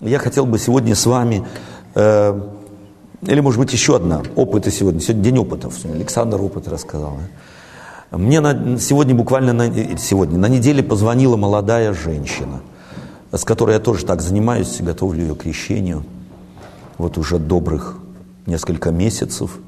Я 0.00 0.18
хотел 0.18 0.46
бы 0.46 0.58
сегодня 0.58 0.94
с 0.94 1.04
вами, 1.04 1.44
э, 1.94 2.40
или 3.20 3.40
может 3.40 3.60
быть 3.60 3.70
еще 3.74 3.96
одна, 3.96 4.22
опыты 4.34 4.70
сегодня, 4.70 4.98
сегодня 4.98 5.22
день 5.24 5.38
опытов, 5.38 5.74
Александр 5.84 6.40
опыт 6.40 6.68
рассказал. 6.68 7.18
Мне 8.10 8.40
на, 8.40 8.78
сегодня 8.78 9.14
буквально, 9.14 9.52
на, 9.52 9.98
сегодня, 9.98 10.38
на 10.38 10.48
неделе 10.48 10.82
позвонила 10.82 11.36
молодая 11.36 11.92
женщина, 11.92 12.62
с 13.30 13.44
которой 13.44 13.72
я 13.72 13.78
тоже 13.78 14.06
так 14.06 14.22
занимаюсь, 14.22 14.80
готовлю 14.80 15.20
ее 15.20 15.34
к 15.34 15.42
крещению, 15.42 16.04
вот 16.96 17.18
уже 17.18 17.38
добрых 17.38 17.98
несколько 18.46 18.92
месяцев, 18.92 19.58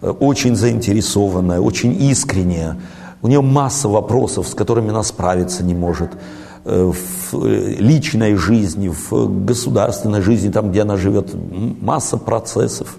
очень 0.00 0.54
заинтересованная, 0.54 1.58
очень 1.58 2.00
искренняя, 2.00 2.80
у 3.20 3.26
нее 3.26 3.42
масса 3.42 3.88
вопросов, 3.88 4.46
с 4.46 4.54
которыми 4.54 4.90
она 4.90 5.02
справиться 5.02 5.64
не 5.64 5.74
может– 5.74 6.12
Э, 6.22 6.39
в 6.64 7.34
личной 7.34 8.36
жизни, 8.36 8.88
в 8.88 9.44
государственной 9.44 10.20
жизни, 10.20 10.50
там, 10.50 10.70
где 10.70 10.82
она 10.82 10.96
живет, 10.96 11.30
масса 11.34 12.16
процессов. 12.16 12.96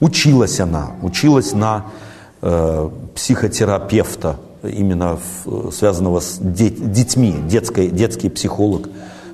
Училась 0.00 0.60
она, 0.60 0.90
училась 1.02 1.52
на 1.52 1.86
э, 2.42 2.90
психотерапевта, 3.14 4.36
именно 4.62 5.18
в, 5.44 5.70
связанного 5.70 6.20
с 6.20 6.38
детьми, 6.40 7.36
детской, 7.48 7.88
детский 7.88 8.28
психолог, 8.28 8.88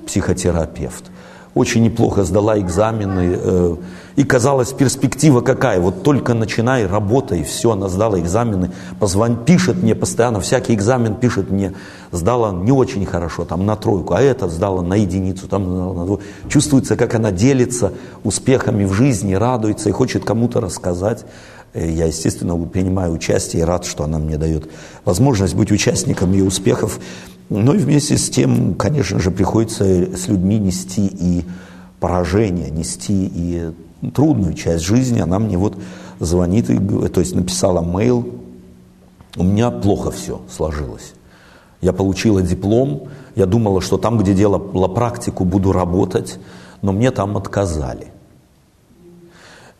психотерапевт 0.05 1.11
очень 1.53 1.83
неплохо 1.83 2.23
сдала 2.23 2.57
экзамены. 2.59 3.37
Э, 3.37 3.75
и 4.15 4.23
казалось, 4.23 4.71
перспектива 4.73 5.41
какая? 5.41 5.79
Вот 5.79 6.03
только 6.03 6.33
начинай, 6.33 6.85
работай, 6.85 7.43
все, 7.43 7.71
она 7.71 7.89
сдала 7.89 8.19
экзамены, 8.19 8.71
позвон, 8.99 9.37
пишет 9.45 9.81
мне 9.81 9.95
постоянно, 9.95 10.39
всякий 10.41 10.73
экзамен 10.73 11.15
пишет 11.15 11.49
мне, 11.49 11.73
сдала 12.11 12.51
не 12.51 12.71
очень 12.71 13.05
хорошо, 13.05 13.45
там 13.45 13.65
на 13.65 13.75
тройку, 13.75 14.13
а 14.13 14.21
это 14.21 14.47
сдала 14.49 14.81
на 14.81 14.95
единицу, 14.95 15.47
там 15.47 15.95
на 15.95 16.05
двойку. 16.05 16.23
Чувствуется, 16.49 16.95
как 16.95 17.15
она 17.15 17.31
делится 17.31 17.93
успехами 18.23 18.85
в 18.85 18.93
жизни, 18.93 19.33
радуется 19.33 19.89
и 19.89 19.91
хочет 19.93 20.25
кому-то 20.25 20.61
рассказать. 20.61 21.25
Э, 21.73 21.89
я, 21.89 22.05
естественно, 22.05 22.57
принимаю 22.65 23.13
участие 23.13 23.61
и 23.61 23.65
рад, 23.65 23.85
что 23.85 24.03
она 24.03 24.19
мне 24.19 24.37
дает 24.37 24.69
возможность 25.05 25.55
быть 25.55 25.71
участником 25.71 26.33
ее 26.33 26.43
успехов. 26.43 26.99
Ну 27.49 27.73
и 27.73 27.77
вместе 27.77 28.17
с 28.17 28.29
тем, 28.29 28.75
конечно 28.75 29.19
же, 29.19 29.31
приходится 29.31 29.83
с 29.83 30.27
людьми 30.27 30.57
нести 30.57 31.07
и 31.07 31.43
поражение, 31.99 32.69
нести 32.69 33.31
и 33.33 33.71
трудную 34.13 34.53
часть 34.53 34.83
жизни. 34.83 35.19
Она 35.19 35.39
мне 35.39 35.57
вот 35.57 35.77
звонит, 36.19 36.69
и, 36.69 36.77
то 36.77 37.19
есть 37.19 37.35
написала 37.35 37.81
мейл, 37.81 38.27
у 39.37 39.43
меня 39.43 39.69
плохо 39.71 40.11
все 40.11 40.41
сложилось. 40.49 41.13
Я 41.81 41.93
получила 41.93 42.41
диплом, 42.41 43.09
я 43.35 43.45
думала, 43.45 43.81
что 43.81 43.97
там, 43.97 44.17
где 44.17 44.33
делала 44.33 44.87
практику, 44.87 45.45
буду 45.45 45.71
работать, 45.71 46.39
но 46.81 46.91
мне 46.91 47.11
там 47.11 47.37
отказали. 47.37 48.07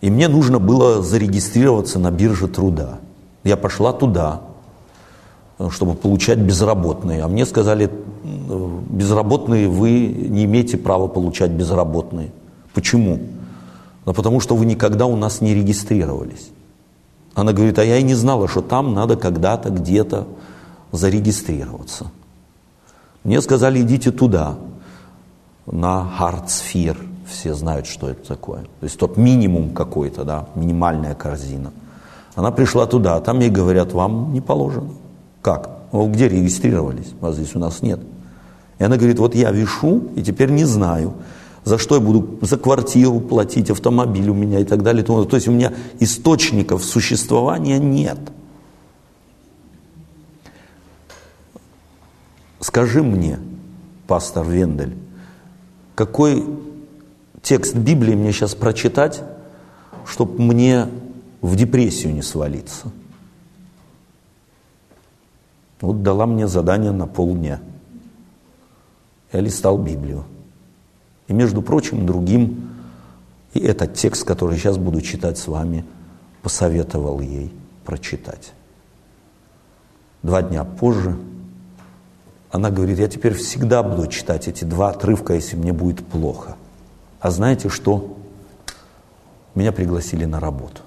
И 0.01 0.09
мне 0.09 0.27
нужно 0.27 0.59
было 0.59 1.01
зарегистрироваться 1.01 1.99
на 1.99 2.11
бирже 2.11 2.47
труда. 2.47 2.99
Я 3.43 3.55
пошла 3.55 3.93
туда, 3.93 4.41
чтобы 5.69 5.93
получать 5.93 6.39
безработные. 6.39 7.23
А 7.23 7.27
мне 7.27 7.45
сказали, 7.45 7.89
безработные 8.89 9.67
вы 9.67 10.07
не 10.07 10.45
имеете 10.45 10.77
права 10.77 11.07
получать 11.07 11.51
безработные. 11.51 12.31
Почему? 12.73 13.19
Да 14.05 14.13
потому 14.13 14.39
что 14.39 14.55
вы 14.55 14.65
никогда 14.65 15.05
у 15.05 15.15
нас 15.15 15.41
не 15.41 15.53
регистрировались. 15.53 16.49
Она 17.35 17.53
говорит, 17.53 17.77
а 17.77 17.83
я 17.83 17.97
и 17.97 18.03
не 18.03 18.15
знала, 18.15 18.47
что 18.47 18.61
там 18.61 18.93
надо 18.93 19.15
когда-то, 19.15 19.69
где-то 19.69 20.27
зарегистрироваться. 20.91 22.11
Мне 23.23 23.39
сказали, 23.41 23.81
идите 23.81 24.11
туда, 24.11 24.55
на 25.67 26.03
Хардсфир. 26.03 26.97
Все 27.31 27.53
знают, 27.53 27.87
что 27.87 28.09
это 28.09 28.27
такое. 28.27 28.61
То 28.61 28.83
есть 28.83 28.97
тот 28.97 29.17
минимум 29.17 29.73
какой-то, 29.73 30.25
да, 30.25 30.49
минимальная 30.55 31.15
корзина. 31.15 31.71
Она 32.35 32.51
пришла 32.51 32.85
туда, 32.85 33.15
а 33.15 33.21
там 33.21 33.39
ей 33.39 33.49
говорят, 33.49 33.93
вам 33.93 34.33
не 34.33 34.41
положено. 34.41 34.89
Как? 35.41 35.69
Вы 35.91 36.09
где 36.09 36.27
регистрировались? 36.27 37.13
Вас 37.19 37.35
здесь 37.35 37.55
у 37.55 37.59
нас 37.59 37.81
нет. 37.81 37.99
И 38.79 38.83
она 38.83 38.97
говорит, 38.97 39.19
вот 39.19 39.33
я 39.33 39.51
вешу 39.51 40.03
и 40.15 40.21
теперь 40.21 40.49
не 40.49 40.65
знаю, 40.65 41.13
за 41.63 41.77
что 41.77 41.95
я 41.95 42.01
буду 42.01 42.39
за 42.41 42.57
квартиру 42.57 43.19
платить, 43.19 43.69
автомобиль 43.69 44.29
у 44.29 44.33
меня 44.33 44.59
и 44.59 44.63
так 44.65 44.83
далее. 44.83 45.03
То 45.03 45.27
есть 45.31 45.47
у 45.47 45.51
меня 45.51 45.73
источников 45.99 46.83
существования 46.83 47.79
нет. 47.79 48.19
Скажи 52.59 53.03
мне, 53.03 53.39
пастор 54.07 54.45
Вендель, 54.45 54.97
какой 55.95 56.43
текст 57.41 57.75
Библии 57.75 58.15
мне 58.15 58.31
сейчас 58.31 58.55
прочитать, 58.55 59.21
чтобы 60.05 60.41
мне 60.41 60.87
в 61.41 61.55
депрессию 61.55 62.13
не 62.13 62.21
свалиться? 62.21 62.91
Вот 65.79 66.03
дала 66.03 66.25
мне 66.25 66.47
задание 66.47 66.91
на 66.91 67.07
полдня. 67.07 67.59
Я 69.33 69.39
листал 69.39 69.77
Библию. 69.77 70.25
И, 71.27 71.33
между 71.33 71.61
прочим, 71.61 72.05
другим, 72.05 72.69
и 73.53 73.59
этот 73.59 73.95
текст, 73.95 74.23
который 74.23 74.57
сейчас 74.57 74.77
буду 74.77 75.01
читать 75.01 75.37
с 75.37 75.47
вами, 75.47 75.85
посоветовал 76.41 77.19
ей 77.19 77.53
прочитать. 77.85 78.53
Два 80.21 80.41
дня 80.41 80.63
позже 80.63 81.17
она 82.51 82.69
говорит, 82.69 82.99
я 82.99 83.07
теперь 83.07 83.33
всегда 83.33 83.81
буду 83.81 84.07
читать 84.07 84.47
эти 84.47 84.65
два 84.65 84.89
отрывка, 84.89 85.33
если 85.33 85.55
мне 85.55 85.71
будет 85.71 86.05
плохо. 86.05 86.57
А 87.21 87.29
знаете 87.29 87.69
что? 87.69 88.17
Меня 89.53 89.71
пригласили 89.71 90.25
на 90.25 90.39
работу. 90.39 90.81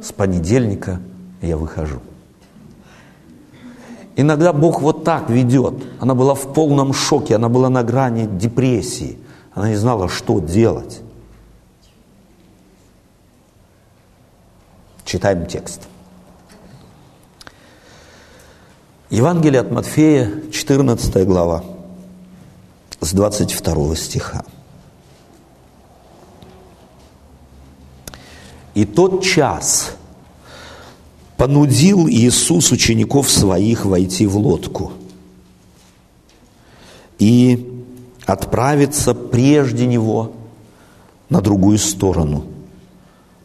С 0.00 0.10
понедельника 0.10 1.00
я 1.42 1.58
выхожу. 1.58 2.00
Иногда 4.16 4.54
Бог 4.54 4.80
вот 4.80 5.04
так 5.04 5.28
ведет. 5.28 5.74
Она 6.00 6.14
была 6.14 6.34
в 6.34 6.54
полном 6.54 6.94
шоке, 6.94 7.36
она 7.36 7.50
была 7.50 7.68
на 7.68 7.82
грани 7.82 8.26
депрессии. 8.26 9.18
Она 9.52 9.68
не 9.68 9.76
знала, 9.76 10.08
что 10.08 10.40
делать. 10.40 11.02
Читаем 15.04 15.46
текст. 15.46 15.82
Евангелие 19.10 19.60
от 19.60 19.70
Матфея, 19.70 20.50
14 20.50 21.26
глава, 21.26 21.62
с 23.00 23.12
22 23.12 23.96
стиха. 23.96 24.44
И 28.76 28.84
тот 28.84 29.24
час, 29.24 29.96
понудил 31.38 32.06
Иисус 32.06 32.72
учеников 32.72 33.30
своих 33.30 33.86
войти 33.86 34.26
в 34.26 34.36
лодку 34.36 34.92
и 37.18 37.82
отправиться 38.26 39.14
прежде 39.14 39.86
Него 39.86 40.32
на 41.30 41.40
другую 41.40 41.78
сторону, 41.78 42.44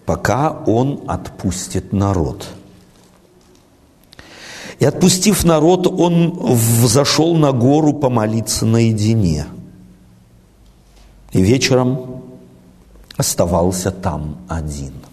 пока 0.05 0.51
Он 0.67 1.01
отпустит 1.07 1.93
народ. 1.93 2.49
И 4.79 4.85
отпустив 4.85 5.45
народ, 5.45 5.87
Он 5.87 6.31
взошел 6.55 7.37
на 7.37 7.53
гору 7.53 7.93
помолиться 7.93 8.65
наедине. 8.65 9.45
И 11.31 11.41
вечером 11.41 12.21
оставался 13.15 13.91
там 13.91 14.35
один– 14.49 14.91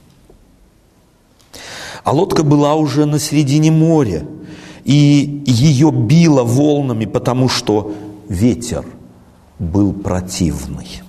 а 2.08 2.12
лодка 2.12 2.42
была 2.42 2.74
уже 2.74 3.04
на 3.04 3.18
середине 3.18 3.70
моря, 3.70 4.24
и 4.82 5.42
ее 5.44 5.90
било 5.90 6.42
волнами, 6.42 7.04
потому 7.04 7.50
что 7.50 7.92
ветер 8.30 8.86
был 9.58 9.92
противный. 9.92 11.02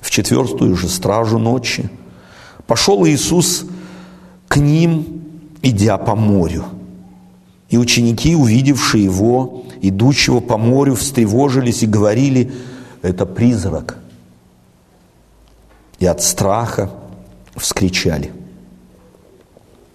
В 0.00 0.08
четвертую 0.10 0.74
же 0.74 0.88
стражу 0.88 1.36
ночи 1.38 1.90
пошел 2.66 3.06
Иисус 3.06 3.66
к 4.48 4.56
ним, 4.56 5.04
идя 5.60 5.98
по 5.98 6.14
морю. 6.16 6.64
И 7.68 7.76
ученики, 7.76 8.34
увидевшие 8.34 9.04
его, 9.04 9.64
идущего 9.82 10.40
по 10.40 10.56
морю, 10.56 10.94
встревожились 10.94 11.82
и 11.82 11.86
говорили, 11.86 12.52
это 13.02 13.26
призрак. 13.26 13.98
И 15.98 16.06
от 16.06 16.22
страха 16.22 16.90
вскричали– 17.54 18.32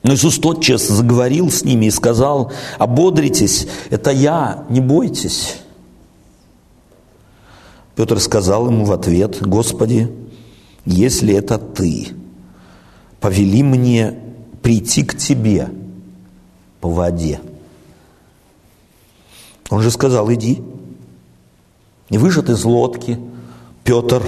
но 0.03 0.13
Иисус 0.13 0.39
тотчас 0.39 0.87
заговорил 0.87 1.51
с 1.51 1.63
ними 1.63 1.85
и 1.85 1.91
сказал, 1.91 2.51
ободритесь, 2.79 3.67
это 3.89 4.11
я, 4.11 4.65
не 4.69 4.81
бойтесь. 4.81 5.57
Петр 7.95 8.19
сказал 8.19 8.67
ему 8.67 8.85
в 8.85 8.91
ответ, 8.91 9.45
Господи, 9.45 10.11
если 10.85 11.35
это 11.35 11.59
Ты, 11.59 12.07
повели 13.19 13.61
мне 13.61 14.17
прийти 14.63 15.03
к 15.03 15.15
Тебе 15.15 15.69
по 16.79 16.89
воде. 16.89 17.39
Он 19.69 19.81
же 19.81 19.91
сказал, 19.91 20.31
иди. 20.33 20.63
И 22.09 22.17
выжат 22.17 22.49
из 22.49 22.65
лодки, 22.65 23.19
Петр 23.83 24.23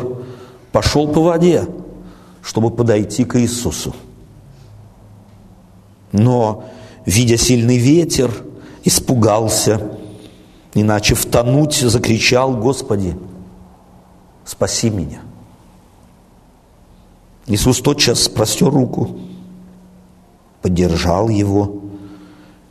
пошел 0.72 1.08
по 1.08 1.22
воде, 1.22 1.68
чтобы 2.44 2.70
подойти 2.70 3.26
к 3.26 3.40
Иисусу. 3.40 3.94
Но, 6.14 6.64
видя 7.06 7.38
сильный 7.38 7.78
ветер, 7.78 8.32
испугался, 8.86 9.98
иначе 10.74 11.16
втонуть, 11.16 11.76
закричал, 11.76 12.56
Господи, 12.56 13.18
спаси 14.46 14.90
меня. 14.90 15.22
Иисус 17.48 17.82
тотчас 17.82 18.30
простер 18.30 18.70
руку, 18.70 19.20
поддержал 20.62 21.28
его 21.30 21.82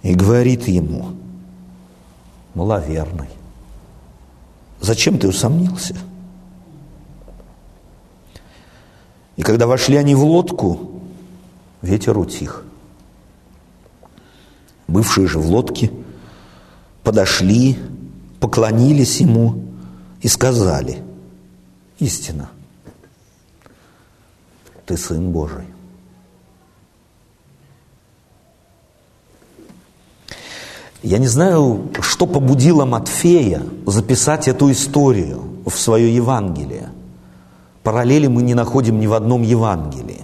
и 0.02 0.14
говорит 0.14 0.68
ему, 0.68 1.08
маловерный, 2.54 3.28
зачем 4.80 5.18
ты 5.18 5.28
усомнился? 5.28 5.96
И 9.36 9.42
когда 9.42 9.66
вошли 9.66 9.96
они 9.96 10.14
в 10.14 10.22
лодку, 10.24 10.92
ветер 11.80 12.16
утих. 12.16 12.64
Бывшие 14.92 15.26
же 15.26 15.38
в 15.38 15.46
лодке 15.46 15.90
подошли, 17.02 17.78
поклонились 18.40 19.20
ему 19.20 19.64
и 20.20 20.28
сказали, 20.28 20.98
истина, 21.98 22.50
ты 24.84 24.98
Сын 24.98 25.32
Божий. 25.32 25.64
Я 31.02 31.16
не 31.16 31.26
знаю, 31.26 31.90
что 32.02 32.26
побудило 32.26 32.84
Матфея 32.84 33.62
записать 33.86 34.46
эту 34.46 34.70
историю 34.70 35.42
в 35.64 35.70
свое 35.70 36.14
Евангелие. 36.14 36.90
Параллели 37.82 38.26
мы 38.26 38.42
не 38.42 38.52
находим 38.52 39.00
ни 39.00 39.06
в 39.06 39.14
одном 39.14 39.40
Евангелии 39.40 40.20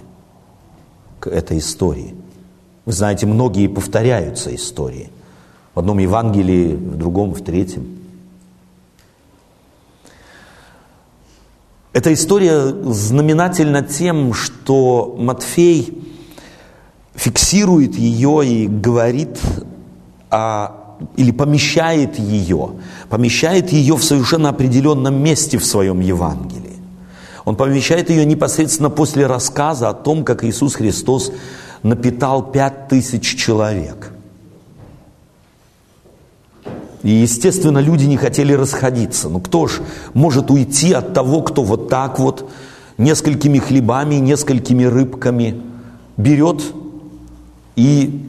к 1.19 1.25
этой 1.25 1.57
истории. 1.57 2.18
Вы 2.85 2.93
знаете, 2.93 3.25
многие 3.25 3.67
повторяются 3.67 4.53
истории. 4.53 5.09
В 5.75 5.79
одном 5.79 5.99
Евангелии, 5.99 6.75
в 6.75 6.97
другом, 6.97 7.33
в 7.33 7.43
третьем. 7.43 7.99
Эта 11.91 12.13
история 12.13 12.67
знаменательна 12.83 13.81
тем, 13.81 14.33
что 14.33 15.15
Матфей 15.17 15.97
фиксирует 17.15 17.95
ее 17.95 18.45
и 18.45 18.67
говорит 18.67 19.39
а, 20.29 20.97
или 21.15 21.31
помещает 21.31 22.19
ее, 22.19 22.71
помещает 23.09 23.71
ее 23.71 23.95
в 23.95 24.03
совершенно 24.03 24.49
определенном 24.49 25.21
месте 25.21 25.57
в 25.57 25.65
своем 25.65 25.99
Евангелии. 25.99 26.77
Он 27.45 27.55
помещает 27.55 28.09
ее 28.09 28.25
непосредственно 28.25 28.89
после 28.89 29.25
рассказа 29.25 29.89
о 29.89 29.93
том, 29.93 30.23
как 30.23 30.43
Иисус 30.43 30.75
Христос 30.75 31.31
напитал 31.83 32.51
пять 32.51 32.87
тысяч 32.87 33.35
человек. 33.35 34.11
И, 37.03 37.11
естественно, 37.11 37.79
люди 37.79 38.05
не 38.05 38.17
хотели 38.17 38.53
расходиться. 38.53 39.29
Ну 39.29 39.39
кто 39.39 39.67
ж 39.67 39.79
может 40.13 40.51
уйти 40.51 40.91
от 40.91 41.13
того, 41.13 41.41
кто 41.41 41.63
вот 41.63 41.87
так 41.87 42.19
вот 42.19 42.49
несколькими 42.97 43.59
хлебами, 43.59 44.15
несколькими 44.15 44.83
рыбками 44.83 45.61
берет 46.17 46.61
и 47.77 48.25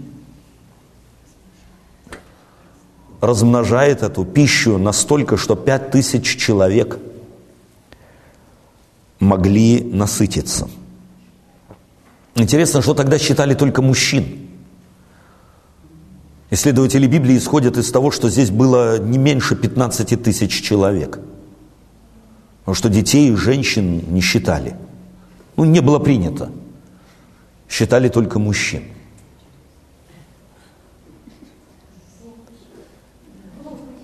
размножает 3.21 4.03
эту 4.03 4.25
пищу 4.25 4.79
настолько, 4.79 5.37
что 5.37 5.57
пять 5.57 5.91
тысяч 5.91 6.37
человек 6.37 6.99
могли 9.19 9.83
насытиться. 9.83 10.69
Интересно, 12.35 12.83
что 12.83 12.95
тогда 12.95 13.19
считали 13.19 13.55
только 13.55 13.83
мужчин. 13.83 14.49
Исследователи 16.51 17.07
Библии 17.07 17.37
исходят 17.37 17.77
из 17.77 17.91
того, 17.93 18.11
что 18.11 18.29
здесь 18.29 18.51
было 18.51 18.99
не 18.99 19.19
меньше 19.19 19.55
15 19.55 20.23
тысяч 20.23 20.63
человек. 20.63 21.21
Потому 22.61 22.75
что 22.75 22.89
детей 22.89 23.31
и 23.31 23.37
женщин 23.37 24.03
не 24.13 24.21
считали. 24.21 24.77
Ну, 25.57 25.65
не 25.65 25.81
было 25.81 25.99
принято. 25.99 26.51
Считали 27.69 28.09
только 28.09 28.39
мужчин. 28.39 28.83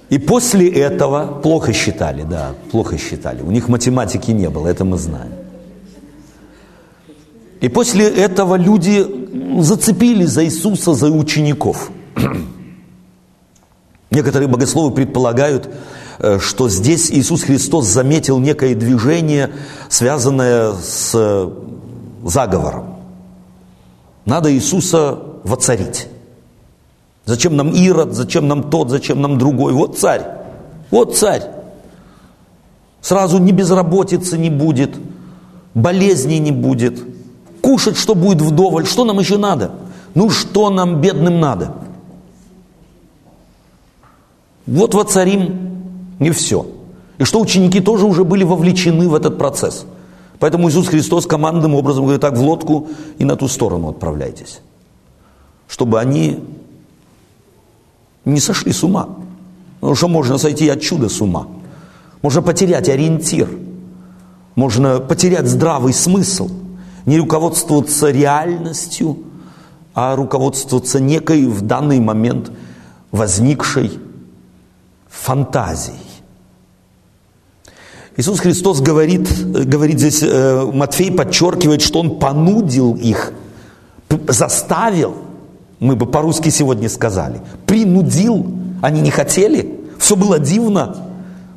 И 0.09 0.19
после 0.19 0.69
этого 0.69 1.41
плохо 1.41 1.73
считали, 1.73 2.23
да, 2.23 2.55
плохо 2.71 2.97
считали. 2.97 3.43
У 3.43 3.51
них 3.51 3.69
математики 3.69 4.31
не 4.31 4.49
было, 4.49 4.69
это 4.69 4.85
мы 4.85 4.99
знаем. 4.99 5.33
И 7.61 7.69
после 7.69 8.09
этого 8.09 8.57
люди 8.57 9.07
зацепились 9.61 10.31
за 10.31 10.45
Иисуса, 10.45 10.95
за 10.95 11.11
учеников. 11.11 11.91
Некоторые 14.11 14.49
богословы 14.49 14.95
предполагают, 14.95 15.69
э, 16.19 16.39
что 16.39 16.69
здесь 16.69 17.11
Иисус 17.11 17.43
Христос 17.43 17.87
заметил 17.87 18.39
некое 18.39 18.75
движение, 18.75 19.51
связанное 19.89 20.73
с 20.75 21.51
заговором. 22.25 22.97
Надо 24.25 24.53
Иисуса 24.53 25.19
воцарить. 25.45 26.09
Зачем 27.25 27.57
нам 27.57 27.71
Ирод, 27.71 28.15
зачем 28.15 28.49
нам 28.49 28.71
тот, 28.71 28.91
зачем 28.91 29.21
нам 29.21 29.39
другой? 29.39 29.73
Вот 29.73 29.99
царь, 29.99 30.23
вот 30.91 31.17
царь. 31.17 31.43
Сразу 33.01 33.39
ни 33.39 33.53
безработицы 33.53 34.37
не 34.39 34.51
будет, 34.51 34.97
болезней 35.75 36.39
не 36.39 36.53
будет, 36.53 37.03
кушать 37.67 37.97
что 37.97 38.15
будет 38.15 38.41
вдоволь, 38.41 38.87
что 38.87 39.05
нам 39.05 39.19
еще 39.19 39.39
надо? 39.39 39.73
Ну 40.15 40.31
что 40.31 40.71
нам, 40.71 41.01
бедным, 41.01 41.41
надо? 41.41 41.75
Вот 44.67 44.95
воцарим, 44.95 46.15
и 46.21 46.31
все. 46.31 46.65
И 47.19 47.25
что 47.25 47.41
ученики 47.41 47.81
тоже 47.81 48.07
уже 48.07 48.23
были 48.23 48.45
вовлечены 48.45 49.09
в 49.09 49.17
этот 49.17 49.37
процесс. 49.37 49.85
Поэтому 50.39 50.69
Иисус 50.69 50.87
Христос 50.87 51.27
командным 51.27 51.75
образом 51.75 52.05
говорит, 52.05 52.21
так, 52.21 52.37
в 52.37 52.41
лодку 52.41 52.87
и 53.19 53.25
на 53.25 53.35
ту 53.35 53.49
сторону 53.49 53.89
отправляйтесь. 53.89 54.61
Чтобы 55.67 55.99
они 55.99 56.45
не 58.25 58.39
сошли 58.39 58.71
с 58.71 58.85
ума. 58.85 59.09
Потому 59.81 59.97
что 59.97 60.07
можно 60.07 60.39
сойти 60.39 60.69
от 60.69 60.81
чуда 60.81 61.09
с 61.09 61.21
ума. 61.21 61.49
Можно 62.23 62.43
потерять 62.43 62.89
ориентир. 62.89 63.49
Можно 64.55 65.01
потерять 65.01 65.49
здравый 65.49 65.93
смысл. 65.93 66.49
Не 67.07 67.19
руководствоваться 67.19 68.11
реальностью, 68.11 69.19
а 69.95 70.15
руководствоваться 70.15 71.01
некой 71.01 71.47
в 71.47 71.63
данный 71.63 72.01
момент 72.01 72.51
возникшей 73.13 73.99
фантазией. 75.09 75.97
Иисус 78.19 78.41
Христос 78.41 78.81
говорит, 78.81 79.29
говорит 79.67 79.99
здесь, 79.99 80.23
э, 80.23 80.71
Матфей 80.73 81.11
подчеркивает, 81.11 81.81
что 81.81 82.01
Он 82.01 82.19
понудил 82.19 82.95
их, 82.95 83.33
заставил– 84.29 85.17
мы 85.79 85.97
бы 85.97 86.07
по-русски 86.07 86.49
сегодня 86.49 86.89
сказали, 86.89 87.41
принудил, 87.67 88.47
они 88.83 89.01
не 89.01 89.11
хотели, 89.11 89.81
все 89.99 90.17
было 90.17 90.39
дивно. 90.39 90.97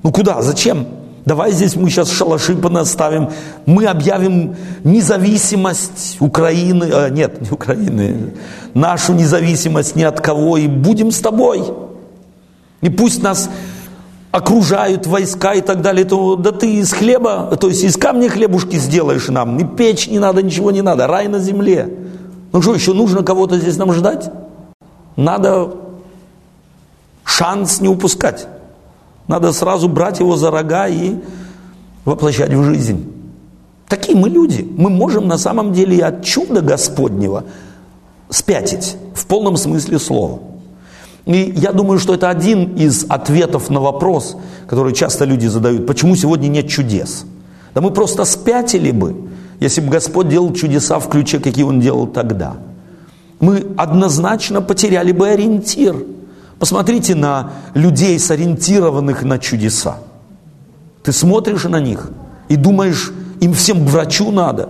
Ну 0.03 0.11
куда, 0.11 0.41
зачем? 0.41 0.87
Давай 1.25 1.51
здесь 1.51 1.75
мы 1.75 1.89
сейчас 1.89 2.11
шалаши 2.11 2.55
понаставим, 2.55 3.29
мы 3.65 3.85
объявим 3.85 4.55
независимость 4.83 6.17
Украины, 6.19 6.85
э, 6.85 7.09
нет, 7.09 7.41
не 7.41 7.49
Украины, 7.51 8.33
нашу 8.73 9.13
независимость 9.13 9.95
ни 9.95 10.03
от 10.03 10.21
кого, 10.21 10.57
и 10.57 10.67
будем 10.67 11.11
с 11.11 11.19
тобой. 11.19 11.63
И 12.81 12.89
пусть 12.89 13.21
нас 13.21 13.49
окружают 14.31 15.07
войска 15.07 15.53
и 15.53 15.61
так 15.61 15.81
далее, 15.81 16.05
то 16.05 16.35
да 16.35 16.51
ты 16.51 16.75
из 16.75 16.93
хлеба, 16.93 17.57
то 17.59 17.67
есть 17.67 17.83
из 17.83 17.97
камня 17.97 18.29
хлебушки 18.29 18.77
сделаешь 18.77 19.27
нам, 19.27 19.57
и 19.57 19.65
печь 19.65 20.07
не 20.07 20.19
надо, 20.19 20.41
ничего 20.41 20.71
не 20.71 20.81
надо, 20.81 21.07
рай 21.07 21.27
на 21.27 21.39
земле. 21.39 21.89
Ну 22.51 22.61
что, 22.61 22.73
еще 22.73 22.93
нужно 22.93 23.23
кого-то 23.23 23.57
здесь 23.57 23.77
нам 23.77 23.91
ждать? 23.93 24.31
Надо 25.15 25.71
шанс 27.23 27.81
не 27.81 27.89
упускать. 27.89 28.47
Надо 29.29 29.53
сразу 29.53 29.87
брать 29.87 30.19
его 30.19 30.35
за 30.35 30.49
рога 30.49 30.87
и 30.87 31.13
воплощать 32.03 32.51
в 32.51 32.63
жизнь. 32.63 33.13
Такие 33.87 34.17
мы 34.17 34.27
люди. 34.27 34.67
Мы 34.75 34.89
можем 34.89 35.27
на 35.27 35.37
самом 35.37 35.71
деле 35.71 36.03
от 36.03 36.25
чуда 36.25 36.61
Господнего 36.61 37.43
спятить 38.31 38.97
в 39.13 39.27
полном 39.27 39.55
смысле 39.55 39.99
слова. 39.99 40.39
И 41.27 41.53
я 41.55 41.73
думаю, 41.73 41.99
что 41.99 42.15
это 42.15 42.27
один 42.27 42.75
из 42.75 43.05
ответов 43.07 43.69
на 43.69 43.79
вопрос, 43.79 44.35
который 44.67 44.93
часто 44.93 45.25
люди 45.25 45.45
задают, 45.45 45.85
почему 45.85 46.15
сегодня 46.15 46.47
нет 46.47 46.67
чудес. 46.67 47.25
Да 47.75 47.81
мы 47.81 47.91
просто 47.91 48.25
спятили 48.25 48.89
бы, 48.89 49.29
если 49.59 49.81
бы 49.81 49.89
Господь 49.91 50.27
делал 50.27 50.51
чудеса 50.53 50.97
в 50.97 51.07
ключе, 51.07 51.37
какие 51.37 51.65
Он 51.65 51.79
делал 51.79 52.07
тогда. 52.07 52.57
Мы 53.39 53.63
однозначно 53.77 54.63
потеряли 54.63 55.11
бы 55.11 55.27
ориентир. 55.27 55.95
Посмотрите 56.59 57.15
на 57.15 57.53
людей, 57.73 58.19
сориентированных 58.19 59.23
на 59.23 59.39
чудеса. 59.39 59.99
Ты 61.03 61.13
смотришь 61.13 61.63
на 61.63 61.79
них 61.79 62.11
и 62.49 62.57
думаешь, 62.57 63.13
им 63.39 63.53
всем 63.53 63.85
к 63.85 63.89
врачу 63.89 64.29
надо. 64.31 64.69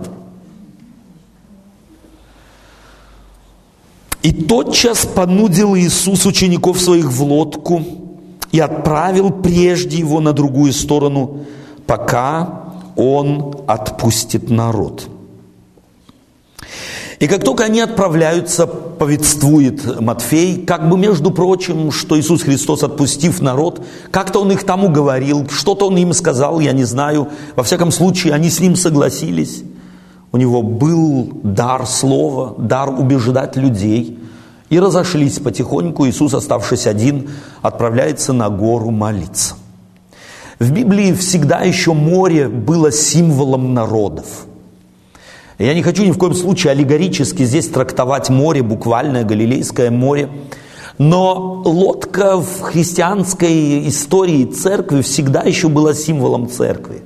И 4.22 4.32
тотчас 4.32 5.04
понудил 5.04 5.74
Иисус 5.76 6.26
учеников 6.26 6.80
своих 6.80 7.06
в 7.06 7.22
лодку 7.24 7.82
и 8.52 8.60
отправил 8.60 9.30
прежде 9.30 9.98
его 9.98 10.20
на 10.20 10.32
другую 10.32 10.72
сторону, 10.72 11.44
пока 11.86 12.72
он 12.96 13.64
отпустит 13.66 14.50
народ. 14.50 15.08
И 17.20 17.26
как 17.26 17.44
только 17.44 17.64
они 17.64 17.80
отправляются, 17.80 18.66
повествует 18.66 20.00
Матфей, 20.00 20.64
как 20.64 20.88
бы 20.88 20.96
между 20.96 21.30
прочим, 21.30 21.92
что 21.92 22.18
Иисус 22.18 22.42
Христос, 22.42 22.82
отпустив 22.82 23.42
народ, 23.42 23.84
как-то 24.10 24.40
Он 24.40 24.50
их 24.52 24.64
там 24.64 24.86
уговорил, 24.86 25.46
что-то 25.50 25.88
Он 25.88 25.98
им 25.98 26.14
сказал, 26.14 26.60
я 26.60 26.72
не 26.72 26.84
знаю. 26.84 27.28
Во 27.56 27.62
всяком 27.62 27.92
случае, 27.92 28.32
они 28.32 28.48
с 28.48 28.58
Ним 28.58 28.74
согласились. 28.74 29.62
У 30.32 30.38
Него 30.38 30.62
был 30.62 31.30
дар 31.42 31.86
слова, 31.86 32.54
дар 32.56 32.88
убеждать 32.88 33.54
людей. 33.54 34.18
И 34.70 34.80
разошлись 34.80 35.40
потихоньку. 35.40 36.08
Иисус, 36.08 36.32
оставшись 36.32 36.86
один, 36.86 37.28
отправляется 37.60 38.32
на 38.32 38.48
гору 38.48 38.90
молиться. 38.90 39.56
В 40.58 40.70
Библии 40.72 41.12
всегда 41.12 41.60
еще 41.60 41.92
море 41.92 42.48
было 42.48 42.90
символом 42.90 43.74
народов– 43.74 44.26
я 45.66 45.74
не 45.74 45.82
хочу 45.82 46.04
ни 46.04 46.10
в 46.10 46.16
коем 46.16 46.34
случае 46.34 46.70
аллегорически 46.70 47.44
здесь 47.44 47.68
трактовать 47.68 48.30
море, 48.30 48.62
буквальное 48.62 49.24
Галилейское 49.24 49.90
море. 49.90 50.30
Но 50.96 51.62
лодка 51.64 52.38
в 52.40 52.60
христианской 52.60 53.86
истории 53.88 54.44
церкви 54.46 55.02
всегда 55.02 55.42
еще 55.42 55.68
была 55.68 55.94
символом 55.94 56.48
церкви. 56.48 57.02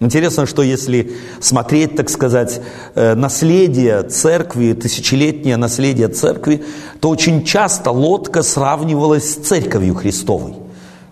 Интересно, 0.00 0.44
что 0.44 0.62
если 0.62 1.12
смотреть, 1.40 1.96
так 1.96 2.10
сказать, 2.10 2.60
э, 2.94 3.14
наследие 3.14 4.02
церкви, 4.02 4.74
тысячелетнее 4.74 5.56
наследие 5.56 6.08
церкви, 6.08 6.62
то 7.00 7.08
очень 7.08 7.44
часто 7.44 7.90
лодка 7.90 8.42
сравнивалась 8.42 9.30
с 9.30 9.34
церковью 9.36 9.94
Христовой, 9.94 10.54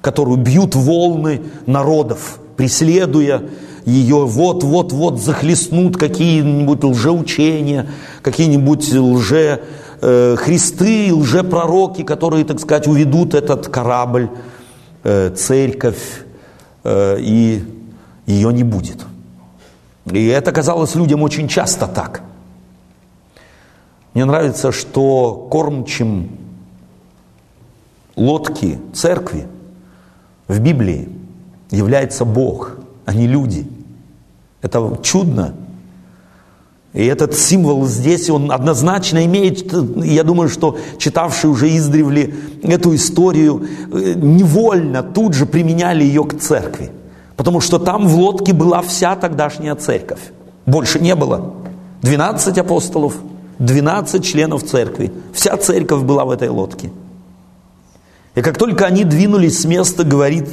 которую 0.03 0.37
бьют 0.37 0.75
волны 0.75 1.41
народов, 1.67 2.39
преследуя 2.57 3.43
ее 3.85 4.25
вот-вот-вот 4.25 5.21
захлестнут 5.21 5.97
какие-нибудь 5.97 6.83
лжеучения, 6.85 7.87
какие-нибудь 8.23 8.93
лже 8.93 9.63
э, 10.01 10.37
христы, 10.39 11.15
лжепророки, 11.15 12.03
которые, 12.03 12.45
так 12.45 12.61
сказать, 12.61 12.87
уведут 12.87 13.35
этот 13.35 13.69
корабль, 13.69 14.31
э, 15.03 15.31
церковь, 15.37 16.25
э, 16.83 17.19
и 17.21 17.63
ее 18.27 18.53
не 18.53 18.65
будет. 18.65 19.05
И 20.11 20.27
это 20.27 20.51
казалось 20.53 20.95
людям 20.95 21.23
очень 21.23 21.49
часто 21.49 21.87
так. 21.87 22.23
Мне 24.15 24.25
нравится, 24.25 24.73
что 24.73 25.47
кормчим 25.51 26.31
лодки 28.17 28.79
церкви 28.95 29.47
в 30.49 30.59
Библии 30.61 31.09
является 31.71 32.25
Бог, 32.25 32.77
а 33.05 33.13
не 33.13 33.27
люди– 33.27 33.67
это 34.65 34.99
чудно. 35.03 35.55
И 36.95 37.05
этот 37.05 37.35
символ 37.35 37.85
здесь, 37.87 38.31
он 38.31 38.51
однозначно 38.51 39.25
имеет, 39.27 39.71
я 40.03 40.23
думаю, 40.23 40.49
что 40.49 40.79
читавшие 40.97 41.51
уже 41.51 41.77
издревле 41.77 42.35
эту 42.63 42.95
историю, 42.95 43.67
э, 43.93 44.15
невольно 44.17 45.03
тут 45.03 45.35
же 45.35 45.45
применяли 45.45 46.03
ее 46.03 46.25
к 46.25 46.41
церкви. 46.41 46.91
Потому 47.37 47.61
что 47.61 47.79
там 47.79 48.09
в 48.09 48.17
лодке 48.17 48.55
была 48.55 48.81
вся 48.81 49.17
тогдашняя 49.17 49.75
церковь. 49.75 50.21
Больше 50.65 50.99
не 50.99 51.15
было. 51.15 51.53
12 52.01 52.57
апостолов, 52.57 53.17
12 53.59 54.25
членов 54.25 54.63
церкви. 54.63 55.13
Вся 55.35 55.59
церковь 55.59 56.05
была 56.05 56.25
в 56.25 56.31
этой 56.31 56.49
лодке. 56.49 56.91
И 58.35 58.41
как 58.41 58.57
только 58.57 58.87
они 58.87 59.05
двинулись 59.05 59.61
с 59.61 59.65
места, 59.67 60.05
говорит 60.05 60.49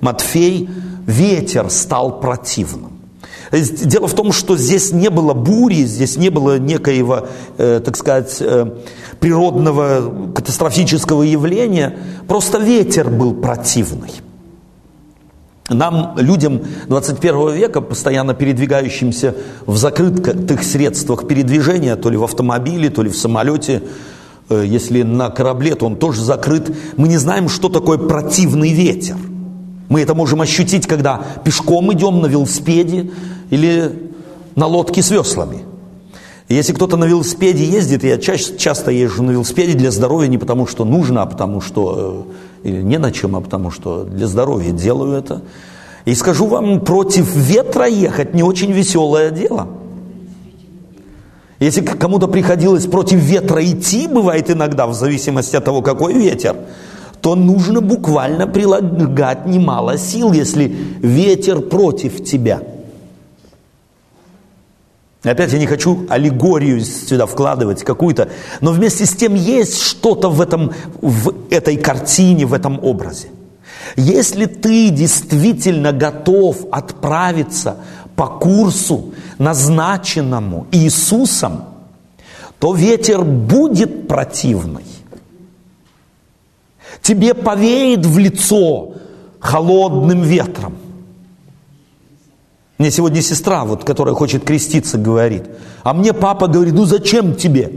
Матфей, 0.00 0.68
ветер 1.06 1.68
стал 1.70 2.20
противным. 2.20 2.95
Дело 3.52 4.08
в 4.08 4.14
том, 4.14 4.32
что 4.32 4.56
здесь 4.56 4.92
не 4.92 5.08
было 5.08 5.32
бури, 5.32 5.84
здесь 5.84 6.16
не 6.16 6.30
было 6.30 6.58
некоего, 6.58 7.28
э, 7.58 7.80
так 7.84 7.96
сказать, 7.96 8.36
э, 8.40 8.66
природного 9.20 10.32
катастрофического 10.34 11.22
явления, 11.22 11.96
просто 12.26 12.58
ветер 12.58 13.08
был 13.08 13.34
противный. 13.34 14.10
Нам, 15.68 16.14
людям 16.16 16.62
21 16.88 17.54
века, 17.54 17.80
постоянно 17.80 18.34
передвигающимся 18.34 19.34
в 19.66 19.76
закрытых 19.76 20.62
средствах 20.62 21.26
передвижения, 21.26 21.96
то 21.96 22.08
ли 22.08 22.16
в 22.16 22.22
автомобиле, 22.22 22.88
то 22.88 23.02
ли 23.02 23.10
в 23.10 23.16
самолете, 23.16 23.82
э, 24.48 24.64
если 24.64 25.02
на 25.02 25.28
корабле, 25.30 25.74
то 25.74 25.86
он 25.86 25.96
тоже 25.96 26.22
закрыт, 26.22 26.72
мы 26.96 27.08
не 27.08 27.16
знаем, 27.16 27.48
что 27.48 27.68
такое 27.68 27.98
противный 27.98 28.72
ветер. 28.72 29.16
Мы 29.88 30.00
это 30.02 30.14
можем 30.14 30.40
ощутить, 30.40 30.86
когда 30.86 31.22
пешком 31.44 31.92
идем 31.92 32.20
на 32.20 32.26
велосипеде, 32.26 33.10
или 33.50 33.92
на 34.54 34.66
лодке 34.66 35.02
с 35.02 35.10
веслами. 35.10 35.64
Если 36.48 36.72
кто-то 36.72 36.96
на 36.96 37.06
велосипеде 37.06 37.64
ездит, 37.64 38.04
я 38.04 38.18
чаще, 38.18 38.56
часто 38.56 38.92
езжу 38.92 39.22
на 39.24 39.32
велосипеде 39.32 39.74
для 39.74 39.90
здоровья 39.90 40.28
не 40.28 40.38
потому, 40.38 40.66
что 40.66 40.84
нужно, 40.84 41.22
а 41.22 41.26
потому 41.26 41.60
что, 41.60 42.26
э, 42.62 42.68
или 42.68 42.82
не 42.82 42.98
на 42.98 43.10
чем, 43.10 43.34
а 43.34 43.40
потому 43.40 43.72
что 43.72 44.04
для 44.04 44.28
здоровья 44.28 44.70
делаю 44.70 45.14
это. 45.14 45.42
И 46.04 46.14
скажу 46.14 46.46
вам, 46.46 46.80
против 46.80 47.34
ветра 47.34 47.86
ехать 47.86 48.32
не 48.32 48.44
очень 48.44 48.70
веселое 48.70 49.30
дело. 49.30 49.66
Если 51.58 51.80
кому-то 51.80 52.28
приходилось 52.28 52.86
против 52.86 53.18
ветра 53.18 53.64
идти, 53.64 54.06
бывает 54.06 54.48
иногда, 54.48 54.86
в 54.86 54.94
зависимости 54.94 55.56
от 55.56 55.64
того, 55.64 55.82
какой 55.82 56.12
ветер, 56.12 56.54
то 57.22 57.34
нужно 57.34 57.80
буквально 57.80 58.46
прилагать 58.46 59.46
немало 59.46 59.98
сил, 59.98 60.32
если 60.32 60.64
ветер 61.02 61.60
против 61.60 62.22
тебя– 62.22 62.62
Опять 65.30 65.52
я 65.52 65.58
не 65.58 65.66
хочу 65.66 66.06
аллегорию 66.08 66.80
сюда 66.84 67.26
вкладывать 67.26 67.82
какую-то, 67.82 68.28
но 68.60 68.70
вместе 68.70 69.06
с 69.06 69.14
тем 69.14 69.34
есть 69.34 69.82
что-то 69.82 70.30
в, 70.30 70.40
этом, 70.40 70.72
в 71.00 71.34
этой 71.50 71.76
картине, 71.76 72.46
в 72.46 72.54
этом 72.54 72.78
образе. 72.82 73.28
Если 73.96 74.46
ты 74.46 74.90
действительно 74.90 75.92
готов 75.92 76.66
отправиться 76.70 77.78
по 78.14 78.26
курсу, 78.26 79.14
назначенному 79.38 80.68
Иисусом, 80.70 81.64
то 82.60 82.72
ветер 82.72 83.22
будет 83.22 84.06
противный. 84.08 84.84
Тебе 87.02 87.34
повеет 87.34 88.06
в 88.06 88.16
лицо 88.18 88.94
холодным 89.40 90.22
ветром. 90.22 90.76
Мне 92.78 92.90
сегодня 92.90 93.22
сестра, 93.22 93.64
вот, 93.64 93.84
которая 93.84 94.14
хочет 94.14 94.44
креститься, 94.44 94.98
говорит. 94.98 95.44
А 95.82 95.94
мне 95.94 96.12
папа 96.12 96.46
говорит, 96.46 96.74
ну 96.74 96.84
зачем 96.84 97.34
тебе? 97.34 97.72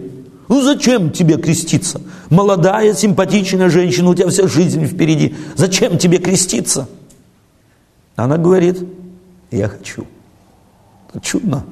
Ну 0.50 0.62
зачем 0.62 1.12
тебе 1.12 1.38
креститься? 1.38 2.02
Молодая, 2.30 2.94
симпатичная 2.94 3.70
женщина, 3.70 4.10
у 4.10 4.16
тебя 4.16 4.30
вся 4.30 4.48
жизнь 4.48 4.86
впереди. 4.86 5.36
Зачем 5.56 5.98
тебе 5.98 6.18
креститься? 6.18 6.90
Она 8.16 8.38
говорит, 8.38 8.84
я 9.52 9.70
хочу. 9.70 10.06
Чудно. 11.22 11.66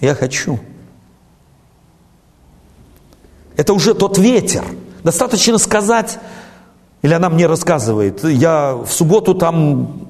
Я 0.00 0.14
хочу. 0.14 0.60
Это 3.56 3.72
уже 3.72 3.94
тот 3.94 4.18
ветер. 4.18 4.64
Достаточно 5.02 5.56
сказать, 5.56 6.18
или 7.00 7.14
она 7.14 7.30
мне 7.30 7.46
рассказывает, 7.46 8.24
я 8.24 8.74
в 8.74 8.90
субботу 8.90 9.34
там 9.34 10.08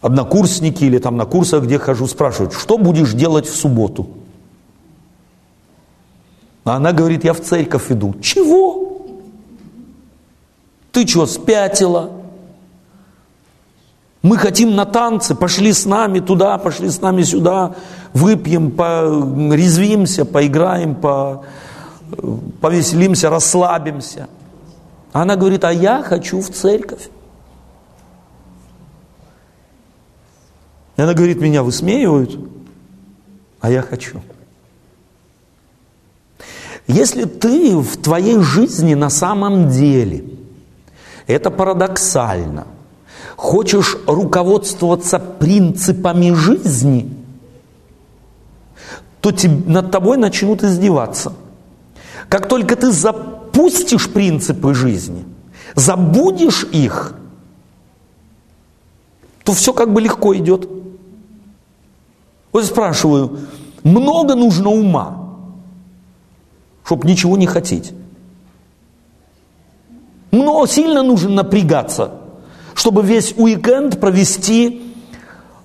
однокурсники 0.00 0.84
или 0.84 0.98
там 0.98 1.16
на 1.16 1.24
курсах, 1.24 1.64
где 1.64 1.78
хожу, 1.78 2.06
спрашивают, 2.06 2.52
что 2.52 2.78
будешь 2.78 3.12
делать 3.12 3.46
в 3.46 3.56
субботу? 3.56 4.08
А 6.64 6.76
она 6.76 6.92
говорит, 6.92 7.24
я 7.24 7.32
в 7.32 7.40
церковь 7.40 7.90
иду. 7.90 8.14
Чего? 8.20 9.06
Ты 10.92 11.06
что, 11.06 11.26
спятила? 11.26 12.10
Мы 14.22 14.36
хотим 14.36 14.74
на 14.74 14.84
танцы, 14.84 15.34
пошли 15.34 15.72
с 15.72 15.86
нами 15.86 16.18
туда, 16.18 16.58
пошли 16.58 16.90
с 16.90 17.00
нами 17.00 17.22
сюда, 17.22 17.76
выпьем, 18.12 18.74
резвимся, 19.52 20.24
поиграем, 20.24 20.96
по, 20.96 21.44
повеселимся, 22.60 23.30
расслабимся. 23.30 24.28
Она 25.12 25.36
говорит, 25.36 25.64
а 25.64 25.72
я 25.72 26.02
хочу 26.02 26.40
в 26.40 26.50
церковь. 26.50 27.08
И 30.98 31.00
она 31.00 31.14
говорит, 31.14 31.40
меня 31.40 31.62
высмеивают, 31.62 32.36
а 33.60 33.70
я 33.70 33.82
хочу. 33.82 34.20
Если 36.88 37.24
ты 37.24 37.78
в 37.78 37.96
твоей 37.98 38.40
жизни 38.40 38.94
на 38.94 39.08
самом 39.08 39.70
деле, 39.70 40.24
это 41.28 41.50
парадоксально, 41.52 42.66
хочешь 43.36 43.96
руководствоваться 44.08 45.20
принципами 45.20 46.32
жизни, 46.32 47.14
то 49.20 49.32
над 49.66 49.92
тобой 49.92 50.16
начнут 50.16 50.64
издеваться. 50.64 51.32
Как 52.28 52.48
только 52.48 52.74
ты 52.74 52.90
запустишь 52.90 54.10
принципы 54.10 54.74
жизни, 54.74 55.24
забудешь 55.76 56.64
их, 56.72 57.14
то 59.44 59.52
все 59.52 59.72
как 59.72 59.92
бы 59.92 60.00
легко 60.00 60.34
идет. 60.36 60.68
Вот 62.58 62.66
спрашиваю, 62.66 63.38
много 63.84 64.34
нужно 64.34 64.70
ума, 64.70 65.28
чтобы 66.82 67.06
ничего 67.06 67.36
не 67.36 67.46
хотеть. 67.46 67.92
Но 70.32 70.66
сильно 70.66 71.04
нужно 71.04 71.30
напрягаться, 71.30 72.14
чтобы 72.74 73.04
весь 73.04 73.32
уикенд 73.36 74.00
провести 74.00 74.92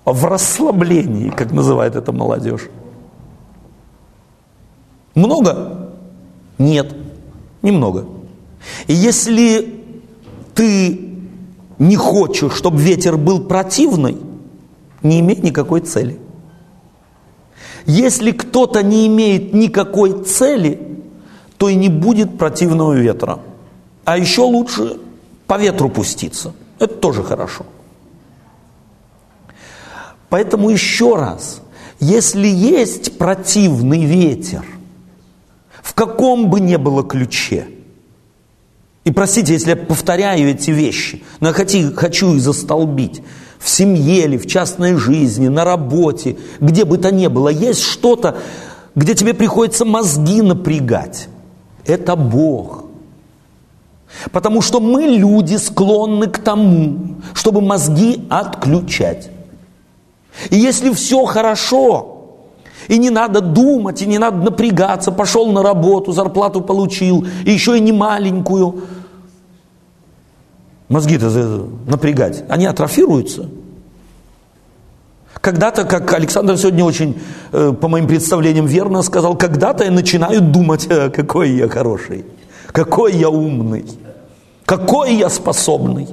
в 0.05 0.25
расслаблении, 0.25 1.29
как 1.31 1.51
называет 1.51 1.95
это 1.95 2.11
молодежь. 2.11 2.69
Много? 5.15 5.95
Нет, 6.59 6.95
немного. 7.63 8.05
И 8.85 8.93
если 8.93 9.83
ты 10.53 11.17
не 11.79 11.95
хочешь, 11.95 12.53
чтобы 12.53 12.79
ветер 12.79 13.17
был 13.17 13.45
противный, 13.45 14.15
не 15.01 15.21
имей 15.21 15.37
никакой 15.37 15.81
цели. 15.81 16.19
Если 17.85 18.31
кто-то 18.31 18.81
не 18.81 19.07
имеет 19.07 19.53
никакой 19.53 20.23
цели, 20.23 20.79
то 21.57 21.69
и 21.69 21.75
не 21.75 21.89
будет 21.89 22.37
противного 22.37 22.93
ветра. 22.93 23.39
А 24.05 24.17
еще 24.17 24.41
лучше 24.41 24.97
по 25.47 25.57
ветру 25.57 25.89
пуститься. 25.89 26.53
Это 26.79 26.95
тоже 26.95 27.23
хорошо. 27.23 27.65
Поэтому 30.29 30.69
еще 30.69 31.15
раз, 31.15 31.61
если 31.99 32.47
есть 32.47 33.17
противный 33.17 34.05
ветер, 34.05 34.65
в 35.81 35.93
каком 35.93 36.49
бы 36.49 36.59
ни 36.59 36.75
было 36.75 37.03
ключе, 37.03 37.67
и 39.03 39.11
простите, 39.11 39.53
если 39.53 39.71
я 39.71 39.75
повторяю 39.75 40.49
эти 40.49 40.71
вещи, 40.71 41.23
но 41.39 41.49
я 41.49 41.53
хочу, 41.53 41.93
хочу 41.93 42.33
их 42.33 42.41
застолбить, 42.41 43.21
в 43.63 43.69
семье 43.69 44.25
или 44.25 44.37
в 44.37 44.45
частной 44.45 44.95
жизни, 44.95 45.47
на 45.47 45.63
работе, 45.63 46.35
где 46.59 46.83
бы 46.83 46.97
то 46.97 47.11
ни 47.11 47.27
было, 47.27 47.47
есть 47.47 47.81
что-то, 47.81 48.37
где 48.93 49.15
тебе 49.15 49.33
приходится 49.33 49.85
мозги 49.85 50.41
напрягать. 50.41 51.29
Это 51.85 52.17
Бог. 52.17 52.83
Потому 54.31 54.61
что 54.61 54.79
мы, 54.79 55.03
люди, 55.03 55.55
склонны 55.55 56.27
к 56.27 56.39
тому, 56.39 57.15
чтобы 57.33 57.61
мозги 57.61 58.25
отключать. 58.29 59.29
И 60.49 60.57
если 60.57 60.91
все 60.93 61.23
хорошо, 61.23 62.09
и 62.89 62.97
не 62.97 63.09
надо 63.09 63.39
думать, 63.39 64.01
и 64.01 64.05
не 64.05 64.17
надо 64.17 64.37
напрягаться, 64.37 65.11
пошел 65.11 65.51
на 65.51 65.63
работу, 65.63 66.11
зарплату 66.11 66.59
получил, 66.59 67.25
и 67.45 67.51
еще 67.51 67.77
и 67.77 67.81
не 67.81 67.93
маленькую, 67.93 68.83
мозги-то 70.93 71.67
напрягать, 71.87 72.43
они 72.49 72.67
атрофируются. 72.67 73.49
Когда-то, 75.41 75.83
как 75.85 76.13
Александр 76.13 76.57
сегодня 76.57 76.85
очень, 76.85 77.19
э, 77.51 77.73
по 77.73 77.87
моим 77.87 78.07
представлениям, 78.07 78.67
верно 78.67 79.01
сказал, 79.01 79.35
когда-то 79.35 79.83
я 79.83 79.91
начинаю 79.91 80.39
думать, 80.39 80.87
«Э, 80.89 81.09
какой 81.09 81.49
я 81.49 81.67
хороший, 81.67 82.25
какой 82.71 83.13
я 83.13 83.29
умный, 83.29 83.85
какой 84.65 85.15
я 85.15 85.29
способный, 85.29 86.07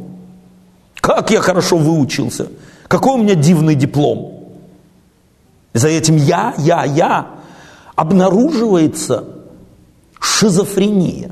как 0.94 1.30
я 1.30 1.40
хорошо 1.40 1.76
выучился, 1.76 2.49
какой 2.88 3.14
у 3.14 3.22
меня 3.22 3.34
дивный 3.34 3.75
диплом. 3.75 4.49
За 5.75 5.88
этим 5.88 6.16
я, 6.16 6.54
я, 6.58 6.84
я 6.84 7.26
обнаруживается 7.95 9.25
шизофрения. 10.19 11.30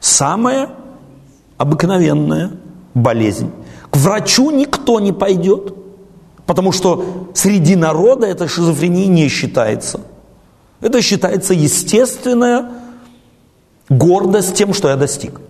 Самая 0.00 0.68
обыкновенная 1.62 2.50
болезнь. 2.92 3.50
К 3.90 3.96
врачу 3.96 4.50
никто 4.50 4.98
не 4.98 5.12
пойдет, 5.12 5.74
потому 6.44 6.72
что 6.72 7.28
среди 7.34 7.76
народа 7.76 8.26
эта 8.26 8.48
шизофрения 8.48 9.06
не 9.06 9.28
считается. 9.28 10.00
Это 10.80 11.00
считается 11.00 11.54
естественная 11.54 12.72
гордость 13.88 14.54
тем, 14.54 14.74
что 14.74 14.88
я 14.88 14.96
достиг. 14.96 15.40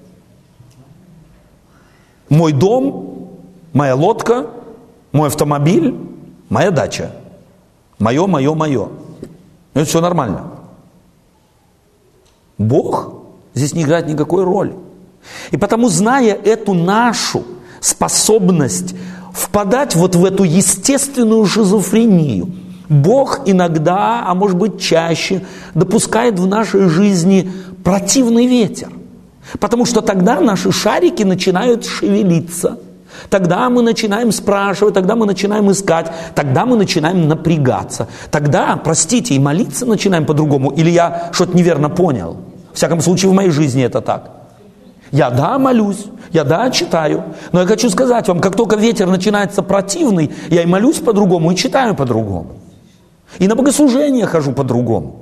Мой 2.29 2.53
дом, 2.53 3.31
моя 3.73 3.95
лодка, 3.95 4.49
мой 5.13 5.29
автомобиль, 5.29 5.95
моя 6.51 6.71
дача. 6.71 7.11
Мое, 7.99 8.27
мое, 8.27 8.55
мое. 8.55 8.89
Это 9.73 9.87
все 9.87 10.03
нормально. 10.03 10.51
Бог 12.59 13.15
здесь 13.55 13.73
не 13.73 13.83
играет 13.83 14.09
никакой 14.09 14.45
роли. 14.45 14.75
И 15.51 15.57
потому, 15.57 15.89
зная 15.89 16.35
эту 16.35 16.75
нашу 16.75 17.45
способность 17.81 18.95
впадать 19.33 19.95
вот 19.95 20.15
в 20.15 20.25
эту 20.25 20.45
естественную 20.45 21.45
шизофрению, 21.47 22.51
Бог 22.89 23.43
иногда, 23.47 24.25
а 24.27 24.35
может 24.35 24.57
быть 24.57 24.81
чаще, 24.81 25.45
допускает 25.75 26.39
в 26.39 26.47
нашей 26.47 26.89
жизни 26.89 27.51
противный 27.83 28.47
ветер. 28.47 28.91
Потому 29.59 29.87
что 29.87 30.03
тогда 30.03 30.41
наши 30.41 30.73
шарики 30.73 31.23
начинают 31.23 31.85
шевелиться. 31.85 32.79
Тогда 33.29 33.69
мы 33.69 33.83
начинаем 33.83 34.33
спрашивать, 34.33 34.95
тогда 34.95 35.17
мы 35.17 35.27
начинаем 35.27 35.71
искать, 35.71 36.13
тогда 36.35 36.65
мы 36.65 36.77
начинаем 36.77 37.29
напрягаться. 37.29 38.09
Тогда, 38.31 38.77
простите, 38.77 39.35
и 39.35 39.39
молиться 39.39 39.87
начинаем 39.87 40.25
по-другому. 40.25 40.71
Или 40.71 40.91
я 40.91 41.31
что-то 41.33 41.57
неверно 41.57 41.89
понял. 41.89 42.37
В 42.73 42.77
всяком 42.77 43.01
случае, 43.01 43.31
в 43.31 43.35
моей 43.35 43.51
жизни 43.51 43.83
это 43.83 44.01
так. 44.01 44.42
Я 45.13 45.31
да, 45.31 45.59
молюсь, 45.59 46.07
я 46.33 46.43
да, 46.43 46.71
читаю. 46.71 47.23
Но 47.53 47.61
я 47.61 47.67
хочу 47.67 47.91
сказать 47.91 48.29
вам, 48.29 48.41
как 48.41 48.57
только 48.57 48.77
ветер 48.77 49.07
начинается 49.07 49.63
противный, 49.63 50.33
я 50.49 50.63
и 50.63 50.67
молюсь 50.67 50.99
по-другому, 51.01 51.53
и 51.53 51.57
читаю 51.57 51.95
по-другому. 51.95 52.53
И 53.39 53.47
на 53.47 53.55
богослужение 53.55 54.27
хожу 54.27 54.53
по-другому. 54.53 55.17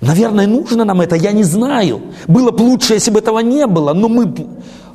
Наверное, 0.00 0.46
нужно 0.46 0.84
нам 0.84 1.02
это, 1.02 1.14
я 1.14 1.32
не 1.32 1.44
знаю. 1.44 2.00
Было 2.26 2.50
бы 2.50 2.62
лучше, 2.62 2.94
если 2.94 3.10
бы 3.10 3.18
этого 3.18 3.40
не 3.40 3.66
было, 3.66 3.92
но 3.92 4.08
мы 4.08 4.26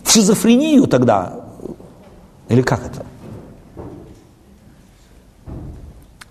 в 0.04 0.12
шизофрению 0.12 0.88
тогда. 0.88 1.34
Или 2.50 2.64
как 2.64 2.80
это? 2.86 3.06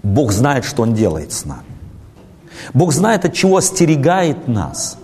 Бог 0.02 0.33
знает, 0.33 0.64
что 0.64 0.83
Он 0.83 0.94
делает 0.94 1.33
с 1.33 1.44
нами. 1.44 1.62
Бог 2.74 2.92
знает, 2.92 3.24
от 3.24 3.33
чего 3.33 3.59
остерегает 3.59 4.48
нас. 4.48 4.96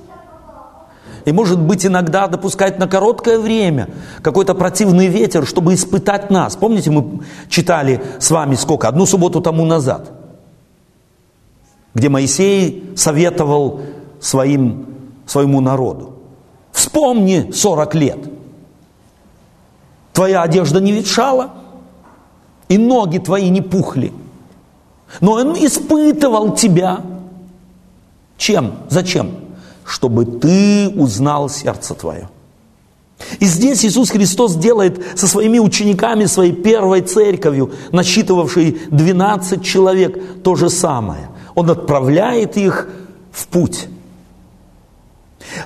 И 1.27 1.33
может 1.33 1.61
быть 1.61 1.85
иногда 1.85 2.27
допускает 2.27 2.79
на 2.79 2.89
короткое 2.89 3.39
время 3.39 3.91
какой-то 4.23 4.55
противный 4.55 5.09
ветер, 5.09 5.47
чтобы 5.47 5.75
испытать 5.75 6.31
нас. 6.31 6.57
Помните, 6.57 6.91
мы 6.91 7.21
читали 7.51 8.01
с 8.19 8.31
вами 8.31 8.55
сколько? 8.55 8.89
Одну 8.89 9.05
субботу 9.05 9.43
тому 9.43 9.67
назад– 9.67 10.13
где 11.97 12.11
Моисей 12.11 12.93
советовал 12.95 13.81
своим, 14.21 14.85
своему 15.25 15.63
народу. 15.63 16.13
Вспомни 16.71 17.51
40 17.53 17.95
лет. 17.95 18.19
Твоя 20.13 20.43
одежда 20.43 20.79
не 20.79 20.93
ветшала, 20.93 21.55
и 22.69 22.77
ноги 22.77 23.17
твои 23.17 23.49
не 23.49 23.63
пухли. 23.63 24.13
Но 25.23 25.33
он 25.33 25.55
испытывал 25.55 26.55
тебя. 26.55 27.01
Чем? 28.37 28.75
Зачем? 28.91 29.31
Чтобы 29.87 30.25
ты 30.25 30.89
узнал 30.89 31.49
сердце 31.49 31.95
твое. 31.95 32.29
И 33.41 33.47
здесь 33.47 33.85
Иисус 33.85 34.11
Христос 34.11 34.57
делает 34.57 35.01
со 35.15 35.27
своими 35.27 35.59
учениками, 35.59 36.27
своей 36.27 36.53
первой 36.53 37.01
церковью, 37.01 37.73
насчитывавшей 37.93 38.79
12 38.91 39.65
человек, 39.65 40.43
то 40.43 40.55
же 40.55 40.69
самое. 40.69 41.31
Он 41.55 41.71
отправляет 41.71 42.57
их 42.57 42.89
в 43.33 43.47
путь. 43.49 43.89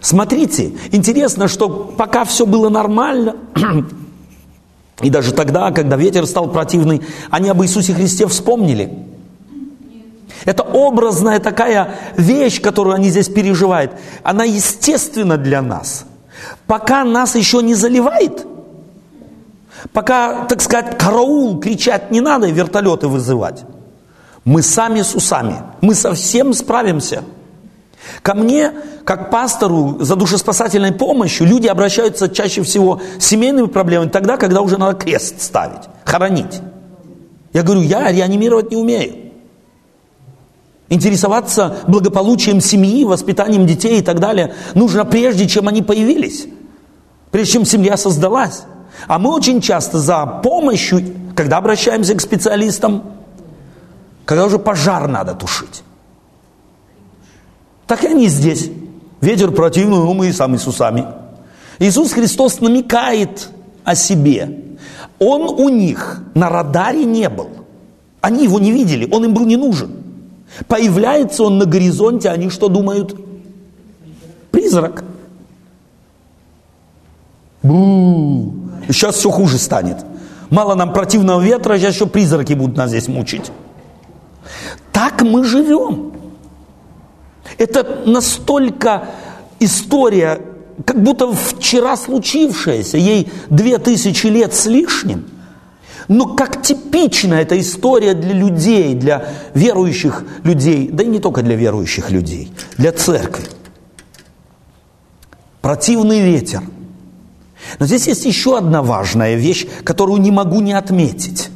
Смотрите, 0.00 0.72
интересно, 0.92 1.48
что 1.48 1.68
пока 1.68 2.24
все 2.24 2.46
было 2.46 2.68
нормально, 2.68 3.37
и 5.02 5.11
даже 5.11 5.33
тогда, 5.33 5.72
когда 5.72 5.96
ветер 5.96 6.26
стал 6.26 6.50
противный, 6.50 7.02
они 7.30 7.48
об 7.48 7.62
Иисусе 7.62 7.94
Христе 7.94 8.26
вспомнили. 8.28 9.09
Это 10.44 10.62
образная 10.62 11.38
такая 11.38 11.96
вещь, 12.16 12.61
которую 12.61 12.94
они 12.94 13.11
здесь 13.11 13.29
переживают. 13.29 13.92
Она 14.22 14.44
естественна 14.44 15.37
для 15.37 15.62
нас. 15.62 16.05
Пока 16.66 17.05
нас 17.05 17.35
еще 17.35 17.62
не 17.62 17.74
заливает, 17.74 18.46
пока, 19.92 20.46
так 20.46 20.62
сказать, 20.62 20.98
караул 20.98 21.61
кричать 21.61 22.11
не 22.11 22.20
надо 22.20 22.48
вертолеты 22.48 23.09
вызывать, 23.09 23.64
мы 24.44 24.62
сами 24.62 25.03
с 25.03 25.14
усами. 25.14 25.57
Мы 25.81 25.94
совсем 25.94 26.55
справимся. 26.55 27.22
Ко 28.22 28.35
мне, 28.35 28.72
как 29.05 29.31
пастору 29.31 29.98
за 30.00 30.16
душеспасательной 30.16 30.92
помощью, 30.92 31.46
люди 31.46 31.66
обращаются 31.66 32.29
чаще 32.29 32.62
всего 32.62 33.00
с 33.18 33.26
семейными 33.26 33.66
проблемами 33.66 34.09
тогда, 34.09 34.38
когда 34.38 34.62
уже 34.62 34.79
надо 34.79 34.98
крест 34.98 35.42
ставить, 35.42 35.83
хоронить. 36.05 36.62
Я 37.53 37.62
говорю, 37.62 37.83
я 37.83 38.11
реанимировать 38.11 38.70
не 38.70 38.76
умею. 38.76 39.29
Интересоваться 40.90 41.76
благополучием 41.87 42.61
семьи, 42.61 43.05
воспитанием 43.05 43.64
детей 43.64 44.00
и 44.00 44.03
так 44.03 44.18
далее 44.18 44.55
нужно 44.74 45.05
прежде, 45.05 45.48
чем 45.48 45.68
они 45.68 45.83
появились, 45.83 46.46
прежде 47.31 47.53
чем 47.53 47.64
семья 47.64 47.96
создалась. 47.96 48.64
А 49.07 49.20
мы 49.20 49.33
очень 49.33 49.61
часто 49.61 50.00
за 50.00 50.26
помощью, 50.26 51.03
когда 51.37 51.59
обращаемся 51.59 52.16
к 52.16 52.20
специалистам, 52.20 53.05
когда 54.24 54.44
уже 54.44 54.59
пожар 54.59 55.07
надо 55.07 55.35
тушить. 55.35 55.85
Так 57.87 58.03
и 58.03 58.09
они 58.09 58.26
здесь. 58.26 58.68
Ветер 59.20 59.53
противный, 59.53 59.96
но 59.96 60.12
мы 60.12 60.29
и 60.29 60.33
сами 60.33 60.57
с 60.57 60.66
усами. 60.66 61.07
Иисус 61.79 62.12
Христос 62.12 62.61
намекает 62.61 63.48
о 63.85 63.94
себе. 63.94 64.59
Он 65.20 65.42
у 65.42 65.68
них 65.68 66.20
на 66.35 66.48
радаре 66.48 67.05
не 67.05 67.29
был. 67.29 67.48
Они 68.20 68.42
его 68.42 68.59
не 68.59 68.72
видели, 68.72 69.09
он 69.09 69.24
им 69.24 69.35
был 69.35 69.46
не 69.46 69.57
нужен. 69.57 70.09
Появляется 70.68 71.44
он 71.44 71.58
на 71.58 71.66
горизонте, 71.66 72.28
они 72.28 72.50
что 72.50 72.68
думают? 72.68 73.16
Призрак. 74.50 75.04
Бу. 77.62 78.54
Сейчас 78.88 79.16
все 79.16 79.30
хуже 79.30 79.58
станет. 79.58 79.98
Мало 80.50 80.74
нам 80.74 80.92
противного 80.92 81.40
ветра, 81.40 81.78
сейчас 81.78 81.94
еще 81.94 82.06
призраки 82.06 82.54
будут 82.54 82.76
нас 82.76 82.90
здесь 82.90 83.06
мучить. 83.08 83.52
Так 84.92 85.22
мы 85.22 85.44
живем. 85.44 86.12
Это 87.58 88.02
настолько 88.06 89.08
история, 89.60 90.40
как 90.84 91.02
будто 91.02 91.32
вчера 91.32 91.96
случившаяся, 91.96 92.96
ей 92.96 93.30
две 93.48 93.78
тысячи 93.78 94.26
лет 94.26 94.54
с 94.54 94.66
лишним. 94.66 95.26
Но 96.10 96.26
как 96.34 96.60
типична 96.60 97.34
эта 97.34 97.58
история 97.60 98.14
для 98.14 98.32
людей, 98.32 98.94
для 98.94 99.28
верующих 99.54 100.24
людей, 100.42 100.88
да 100.92 101.04
и 101.04 101.06
не 101.06 101.20
только 101.20 101.42
для 101.42 101.54
верующих 101.54 102.10
людей, 102.10 102.52
для 102.76 102.90
церкви. 102.90 103.44
Противный 105.60 106.20
ветер. 106.20 106.62
Но 107.78 107.86
здесь 107.86 108.08
есть 108.08 108.24
еще 108.24 108.58
одна 108.58 108.82
важная 108.82 109.36
вещь, 109.36 109.68
которую 109.84 110.20
не 110.20 110.32
могу 110.32 110.60
не 110.60 110.72
отметить. 110.72 111.48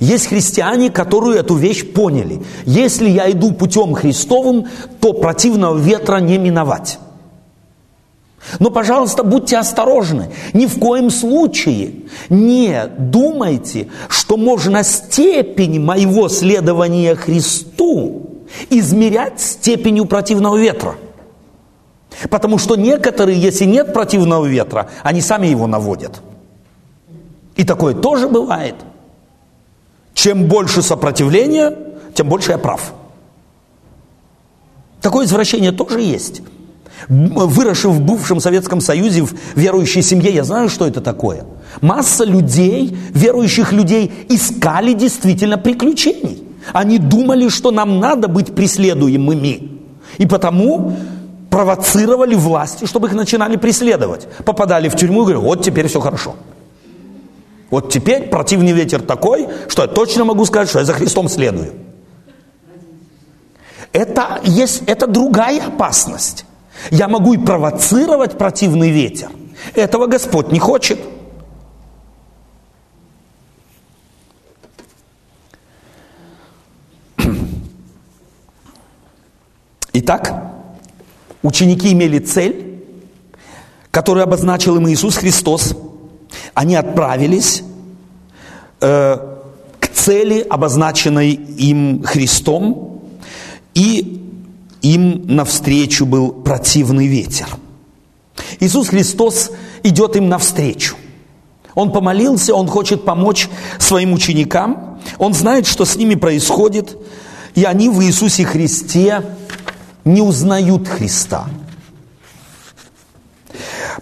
Есть 0.00 0.26
христиане, 0.26 0.90
которые 0.90 1.38
эту 1.38 1.54
вещь 1.54 1.86
поняли. 1.92 2.42
Если 2.66 3.08
я 3.08 3.30
иду 3.30 3.52
путем 3.52 3.94
Христовым, 3.94 4.66
то 5.00 5.12
противного 5.12 5.78
ветра 5.78 6.16
не 6.16 6.38
миновать. 6.38 6.98
Но, 8.58 8.70
пожалуйста, 8.70 9.22
будьте 9.22 9.56
осторожны. 9.56 10.30
Ни 10.52 10.66
в 10.66 10.78
коем 10.78 11.10
случае 11.10 11.92
не 12.28 12.86
думайте, 12.98 13.88
что 14.08 14.36
можно 14.36 14.82
степень 14.82 15.80
моего 15.80 16.28
следования 16.28 17.14
Христу 17.14 18.44
измерять 18.68 19.40
степенью 19.40 20.06
противного 20.06 20.56
ветра. 20.56 20.96
Потому 22.30 22.58
что 22.58 22.76
некоторые, 22.76 23.40
если 23.40 23.64
нет 23.64 23.92
противного 23.92 24.46
ветра, 24.46 24.90
они 25.02 25.20
сами 25.20 25.46
его 25.46 25.66
наводят. 25.66 26.20
И 27.56 27.64
такое 27.64 27.94
тоже 27.94 28.28
бывает– 28.28 28.74
чем 30.14 30.46
больше 30.46 30.82
сопротивления, 30.82 31.76
тем 32.14 32.28
больше 32.28 32.52
я 32.52 32.58
прав. 32.58 32.92
Такое 35.00 35.26
извращение 35.26 35.72
тоже 35.72 36.00
есть. 36.00 36.42
Выросший 37.08 37.90
в 37.90 38.00
бывшем 38.00 38.40
Советском 38.40 38.80
Союзе, 38.80 39.22
в 39.22 39.34
верующей 39.54 40.02
семье, 40.02 40.32
я 40.32 40.44
знаю, 40.44 40.68
что 40.68 40.86
это 40.86 41.00
такое. 41.00 41.44
Масса 41.80 42.24
людей, 42.24 42.96
верующих 43.10 43.72
людей, 43.72 44.12
искали 44.28 44.92
действительно 44.92 45.58
приключений. 45.58 46.44
Они 46.72 46.98
думали, 46.98 47.48
что 47.48 47.70
нам 47.70 47.98
надо 47.98 48.28
быть 48.28 48.54
преследуемыми. 48.54 49.80
И 50.18 50.26
потому 50.26 50.96
провоцировали 51.50 52.34
власти, 52.34 52.86
чтобы 52.86 53.08
их 53.08 53.14
начинали 53.14 53.56
преследовать. 53.56 54.26
Попадали 54.44 54.88
в 54.88 54.96
тюрьму 54.96 55.22
и 55.22 55.24
говорили, 55.24 55.44
вот 55.44 55.62
теперь 55.62 55.88
все 55.88 56.00
хорошо. 56.00 56.34
Вот 57.70 57.90
теперь 57.90 58.28
противный 58.28 58.72
ветер 58.72 59.02
такой, 59.02 59.48
что 59.68 59.82
я 59.82 59.88
точно 59.88 60.24
могу 60.24 60.44
сказать, 60.44 60.68
что 60.68 60.78
я 60.78 60.84
за 60.84 60.92
Христом 60.92 61.28
следую. 61.28 61.72
Это, 63.92 64.40
есть, 64.44 64.82
это 64.86 65.06
другая 65.06 65.66
опасность. 65.66 66.44
Я 66.90 67.08
могу 67.08 67.34
и 67.34 67.38
провоцировать 67.38 68.38
противный 68.38 68.90
ветер. 68.90 69.28
Этого 69.74 70.06
Господь 70.06 70.50
не 70.52 70.58
хочет. 70.58 70.98
Итак, 79.92 80.34
ученики 81.42 81.92
имели 81.92 82.18
цель, 82.18 82.82
которую 83.90 84.24
обозначил 84.24 84.76
им 84.76 84.88
Иисус 84.88 85.16
Христос– 85.16 85.76
они 86.54 86.76
отправились 86.76 87.62
э, 88.80 89.16
к 89.80 89.88
цели, 89.88 90.40
обозначенной 90.40 91.30
им 91.32 92.02
Христом, 92.02 93.02
и 93.74 94.31
им 94.82 95.24
навстречу 95.26 96.04
был 96.04 96.32
противный 96.32 97.06
ветер. 97.06 97.46
Иисус 98.60 98.88
Христос 98.88 99.50
идет 99.82 100.16
им 100.16 100.28
навстречу. 100.28 100.96
Он 101.74 101.92
помолился, 101.92 102.54
он 102.54 102.66
хочет 102.68 103.04
помочь 103.04 103.48
своим 103.78 104.12
ученикам, 104.12 105.00
он 105.18 105.32
знает, 105.32 105.66
что 105.66 105.84
с 105.84 105.96
ними 105.96 106.16
происходит, 106.16 106.96
и 107.54 107.64
они 107.64 107.88
в 107.88 108.02
Иисусе 108.02 108.44
Христе 108.44 109.22
не 110.04 110.20
узнают 110.20 110.88
Христа. 110.88 111.46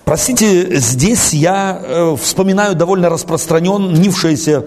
Простите, 0.04 0.76
здесь 0.78 1.32
я 1.32 1.80
э, 1.82 2.16
вспоминаю 2.20 2.74
довольно 2.74 3.08
распространеннившаяся 3.08 4.64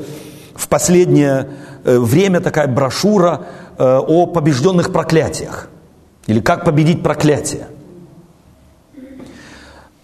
в 0.56 0.67
последнее 0.67 1.49
э, 1.84 1.97
время 1.99 2.39
такая 2.39 2.67
брошюра 2.67 3.47
э, 3.78 3.84
о 3.84 4.28
побежденных 4.28 4.93
проклятиях. 4.93 5.69
Или 6.27 6.39
как 6.39 6.65
победить 6.65 7.03
проклятие. 7.03 7.67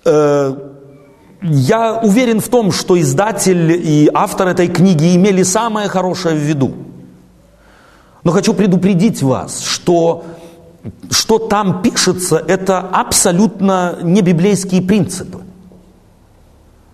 Э, 0.06 0.56
я 1.42 2.00
уверен 2.04 2.42
в 2.42 2.50
том, 2.50 2.72
что 2.72 3.00
издатель 3.00 3.72
и 3.72 4.10
автор 4.14 4.50
этой 4.50 4.68
книги 4.68 5.16
имели 5.16 5.44
самое 5.44 5.88
хорошее 5.88 6.36
в 6.36 6.40
виду. 6.40 6.74
Но 8.24 8.32
хочу 8.32 8.54
предупредить 8.54 9.24
вас, 9.24 9.62
что 9.62 10.26
что 11.12 11.40
там 11.40 11.82
пишется, 11.82 12.38
это 12.38 12.80
абсолютно 12.80 13.98
не 14.02 14.22
библейские 14.22 14.82
принципы. 14.82 15.40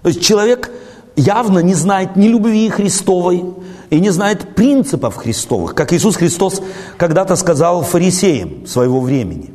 То 0.01 0.09
есть 0.09 0.23
человек 0.23 0.71
явно 1.15 1.59
не 1.59 1.73
знает 1.73 2.15
ни 2.15 2.27
любви 2.27 2.69
Христовой 2.69 3.43
и 3.89 3.99
не 3.99 4.09
знает 4.09 4.55
принципов 4.55 5.15
Христовых, 5.15 5.75
как 5.75 5.93
Иисус 5.93 6.15
Христос 6.15 6.61
когда-то 6.97 7.35
сказал 7.35 7.83
фарисеям 7.83 8.65
своего 8.65 8.99
времени. 8.99 9.53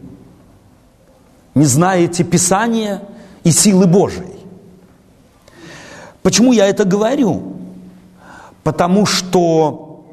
Не 1.54 1.64
знаете 1.64 2.24
Писания 2.24 3.02
и 3.42 3.50
силы 3.50 3.86
Божией. 3.86 4.40
Почему 6.22 6.52
я 6.52 6.66
это 6.66 6.84
говорю? 6.84 7.56
Потому 8.62 9.06
что 9.06 10.04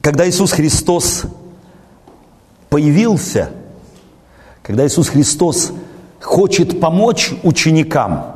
когда 0.00 0.28
Иисус 0.28 0.52
Христос 0.52 1.24
появился, 2.68 3.50
когда 4.62 4.86
Иисус 4.86 5.08
Христос 5.08 5.72
хочет 6.20 6.80
помочь 6.80 7.32
ученикам, 7.42 8.35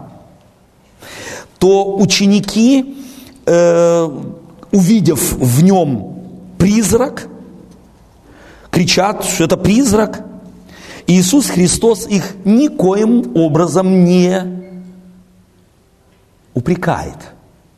то 1.61 1.95
ученики, 1.97 2.97
э, 3.45 4.09
увидев 4.73 5.33
в 5.33 5.63
нем 5.63 6.17
призрак, 6.59 7.29
кричат, 8.71 9.25
что 9.25 9.45
это 9.45 9.59
призрак. 9.59 10.25
Иисус 11.07 11.51
Христос 11.51 12.07
их 12.07 12.35
никоим 12.47 13.37
образом 13.37 14.05
не 14.05 14.43
упрекает. 16.55 17.19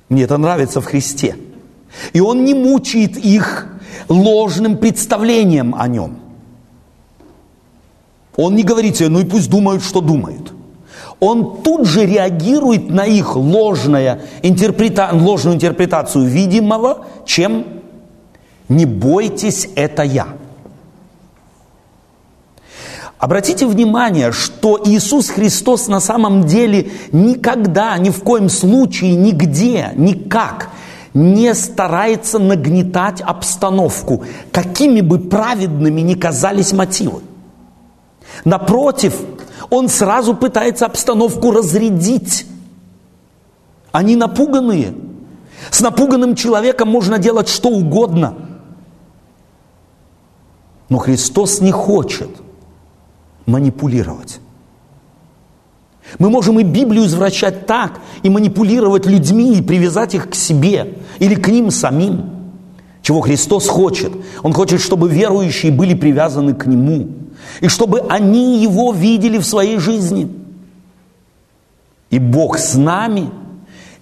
Мне 0.08 0.22
это 0.22 0.38
нравится 0.38 0.80
в 0.80 0.84
Христе. 0.84 1.36
И 2.12 2.20
Он 2.20 2.44
не 2.44 2.54
мучает 2.54 3.16
их 3.16 3.66
ложным 4.08 4.76
представлением 4.76 5.74
о 5.74 5.88
нем. 5.88 6.18
Он 8.36 8.54
не 8.54 8.62
говорит 8.62 8.96
себе, 8.96 9.08
ну 9.08 9.20
и 9.20 9.24
пусть 9.24 9.50
думают, 9.50 9.82
что 9.82 10.00
думают. 10.00 10.52
Он 11.22 11.62
тут 11.62 11.86
же 11.86 12.04
реагирует 12.04 12.90
на 12.90 13.06
их 13.06 13.36
ложное 13.36 14.22
интерпрета... 14.42 15.10
ложную 15.12 15.54
интерпретацию 15.54 16.24
видимого, 16.24 17.06
чем 17.24 17.64
«не 18.68 18.86
бойтесь, 18.86 19.68
это 19.76 20.02
я». 20.02 20.26
Обратите 23.18 23.66
внимание, 23.68 24.32
что 24.32 24.80
Иисус 24.84 25.28
Христос 25.28 25.86
на 25.86 26.00
самом 26.00 26.42
деле 26.42 26.90
никогда, 27.12 27.96
ни 27.98 28.10
в 28.10 28.24
коем 28.24 28.48
случае, 28.48 29.14
нигде, 29.14 29.92
никак 29.94 30.70
не 31.14 31.54
старается 31.54 32.40
нагнетать 32.40 33.20
обстановку, 33.20 34.24
какими 34.50 35.02
бы 35.02 35.20
праведными 35.20 36.00
ни 36.00 36.14
казались 36.14 36.72
мотивы. 36.72 37.20
Напротив, 38.44 39.14
он 39.72 39.88
сразу 39.88 40.34
пытается 40.36 40.84
обстановку 40.84 41.50
разрядить. 41.50 42.46
Они 43.90 44.16
напуганные. 44.16 44.94
С 45.70 45.80
напуганным 45.80 46.34
человеком 46.34 46.88
можно 46.88 47.18
делать 47.18 47.48
что 47.48 47.70
угодно. 47.70 48.34
Но 50.90 50.98
Христос 50.98 51.62
не 51.62 51.72
хочет– 51.72 52.28
манипулировать. 53.46 54.40
Мы 56.18 56.28
можем 56.28 56.60
и 56.60 56.64
Библию 56.64 57.06
извращать 57.06 57.66
так, 57.66 57.98
и 58.22 58.28
манипулировать 58.28 59.06
людьми, 59.06 59.56
и 59.56 59.62
привязать 59.62 60.14
их 60.14 60.28
к 60.28 60.34
себе, 60.34 60.98
или 61.18 61.34
к 61.34 61.48
ним 61.48 61.70
самим. 61.70 62.30
Чего 63.00 63.22
Христос 63.22 63.68
хочет? 63.68 64.12
Он 64.42 64.52
хочет, 64.52 64.82
чтобы 64.82 65.08
верующие 65.08 65.72
были 65.72 65.94
привязаны 65.94 66.54
к 66.54 66.66
Нему, 66.66 67.08
и 67.60 67.68
чтобы 67.68 68.00
они 68.08 68.62
Его 68.62 68.92
видели 68.92 69.38
в 69.38 69.44
своей 69.44 69.78
жизни. 69.78 70.30
И 72.10 72.18
Бог 72.18 72.58
с 72.58 72.74
нами, 72.74 73.30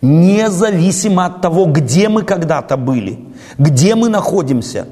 независимо 0.03 1.27
от 1.27 1.41
того, 1.41 1.67
где 1.67 2.09
мы 2.09 2.23
когда-то 2.23 2.77
были, 2.77 3.21
где 3.59 3.95
мы 3.95 4.09
находимся, 4.09 4.87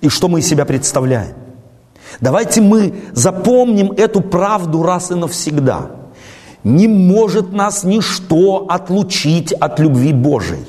и 0.00 0.08
что 0.08 0.28
мы 0.28 0.40
из 0.40 0.48
себя 0.48 0.64
представляем. 0.64 1.34
Давайте 2.20 2.60
мы 2.60 2.94
запомним 3.12 3.92
эту 3.92 4.20
правду 4.20 4.82
раз 4.82 5.10
и 5.10 5.14
навсегда. 5.14 5.90
Не 6.64 6.88
может 6.88 7.52
нас 7.52 7.84
ничто 7.84 8.66
отлучить 8.68 9.52
от 9.52 9.78
любви 9.78 10.12
Божией. 10.12 10.66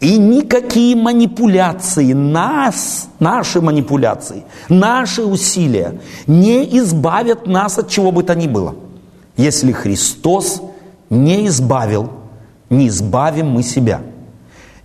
И 0.00 0.16
никакие 0.16 0.96
манипуляции, 0.96 2.14
нас, 2.14 3.08
наши 3.18 3.60
манипуляции, 3.60 4.44
наши 4.70 5.22
усилия 5.22 6.00
не 6.26 6.78
избавят 6.78 7.46
нас 7.46 7.78
от 7.78 7.90
чего 7.90 8.10
бы 8.10 8.22
то 8.22 8.34
ни 8.34 8.46
было. 8.46 8.74
Если 9.36 9.72
Христос 9.72 10.62
не 11.10 11.46
избавил, 11.48 12.10
не 12.70 12.88
избавим 12.88 13.50
мы 13.50 13.62
себя. 13.62 14.00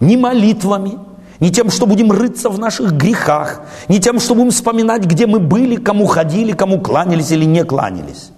Ни 0.01 0.17
молитвами, 0.17 0.99
не 1.39 1.49
тем, 1.49 1.69
что 1.69 1.85
будем 1.85 2.11
рыться 2.11 2.49
в 2.49 2.59
наших 2.59 2.91
грехах, 2.91 3.61
не 3.87 4.01
тем, 4.01 4.19
что 4.19 4.35
будем 4.35 4.51
вспоминать, 4.51 5.05
где 5.05 5.27
мы 5.27 5.39
были, 5.39 5.77
кому 5.77 6.07
ходили, 6.07 6.51
кому 6.51 6.81
кланялись 6.81 7.31
или 7.31 7.45
не 7.45 7.63
кланялись. 7.63 8.31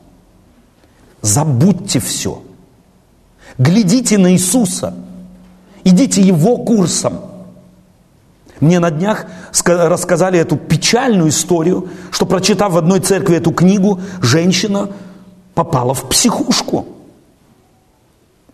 Забудьте 1.21 1.99
все. 1.99 2.43
Глядите 3.57 4.19
на 4.19 4.33
Иисуса. 4.33 4.93
Идите 5.87 6.21
Его 6.21 6.57
курсом. 6.57 7.21
Мне 8.59 8.79
на 8.79 8.91
днях 8.91 9.25
рассказали 9.65 10.37
эту 10.37 10.57
печальную 10.57 11.29
историю, 11.29 11.87
что 12.11 12.25
прочитав 12.25 12.73
в 12.73 12.77
одной 12.77 12.99
церкви 12.99 13.37
эту 13.37 13.51
книгу, 13.51 14.01
женщина 14.21 14.89
попала 15.55 15.93
в 15.93 16.09
психушку 16.09 16.85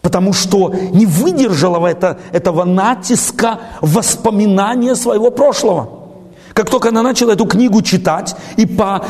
потому 0.04 0.34
что 0.34 0.74
не 0.92 1.06
выдержала 1.06 1.88
это, 1.88 2.20
этого 2.34 2.66
натиска 2.66 3.62
воспоминания 3.80 4.96
своего 4.96 5.32
прошлого. 5.32 5.90
Как 6.54 6.70
только 6.70 6.90
она 6.90 7.02
начала 7.02 7.32
эту 7.32 7.46
книгу 7.46 7.82
читать 7.82 8.36
и 8.58 8.66
по 8.66 9.06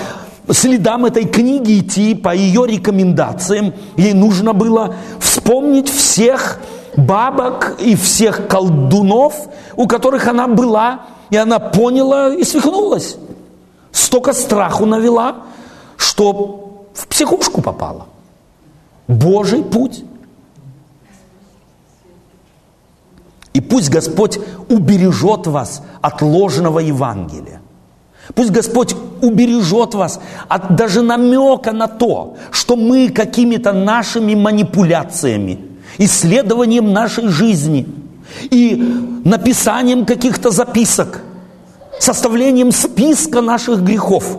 следам 0.51 1.05
этой 1.05 1.25
книги 1.25 1.79
идти, 1.79 2.13
по 2.13 2.33
ее 2.35 2.67
рекомендациям, 2.67 3.73
ей 3.97 4.13
нужно 4.13 4.53
было 4.53 4.95
вспомнить 5.19 5.89
всех 5.89 6.59
бабок 6.97 7.75
и 7.79 7.95
всех 7.95 8.47
колдунов, 8.47 9.33
у 9.75 9.87
которых 9.87 10.27
она 10.27 10.47
была, 10.47 11.01
и 11.29 11.37
она 11.37 11.59
поняла 11.59 12.33
и 12.33 12.43
свихнулась. 12.43 13.17
Столько 13.91 14.33
страху 14.33 14.85
навела, 14.85 15.37
что 15.97 16.85
в 16.93 17.07
психушку 17.07 17.61
попала. 17.61 18.07
Божий 19.07 19.63
путь. 19.63 20.03
И 23.53 23.61
пусть 23.61 23.89
Господь 23.89 24.39
убережет 24.69 25.47
вас 25.47 25.83
от 26.01 26.21
ложного 26.21 26.79
Евангелия. 26.79 27.61
Пусть 28.35 28.51
Господь 28.51 28.95
убережет 29.21 29.93
вас 29.93 30.19
от 30.47 30.75
даже 30.75 31.01
намека 31.01 31.71
на 31.71 31.87
то, 31.87 32.35
что 32.51 32.75
мы 32.75 33.09
какими-то 33.09 33.73
нашими 33.73 34.33
манипуляциями, 34.33 35.59
исследованием 35.97 36.91
нашей 36.91 37.27
жизни 37.27 37.87
и 38.49 38.75
написанием 39.25 40.05
каких-то 40.05 40.49
записок, 40.49 41.21
составлением 41.99 42.71
списка 42.71 43.41
наших 43.41 43.81
грехов 43.81 44.37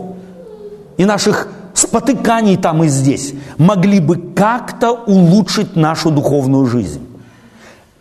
и 0.97 1.05
наших 1.05 1.49
спотыканий 1.75 2.57
там 2.57 2.85
и 2.85 2.89
здесь 2.89 3.35
могли 3.59 4.01
бы 4.01 4.17
как-то 4.35 4.93
улучшить 4.93 5.77
нашу 5.77 6.11
духовную 6.11 6.67
жизнь. 6.67 7.07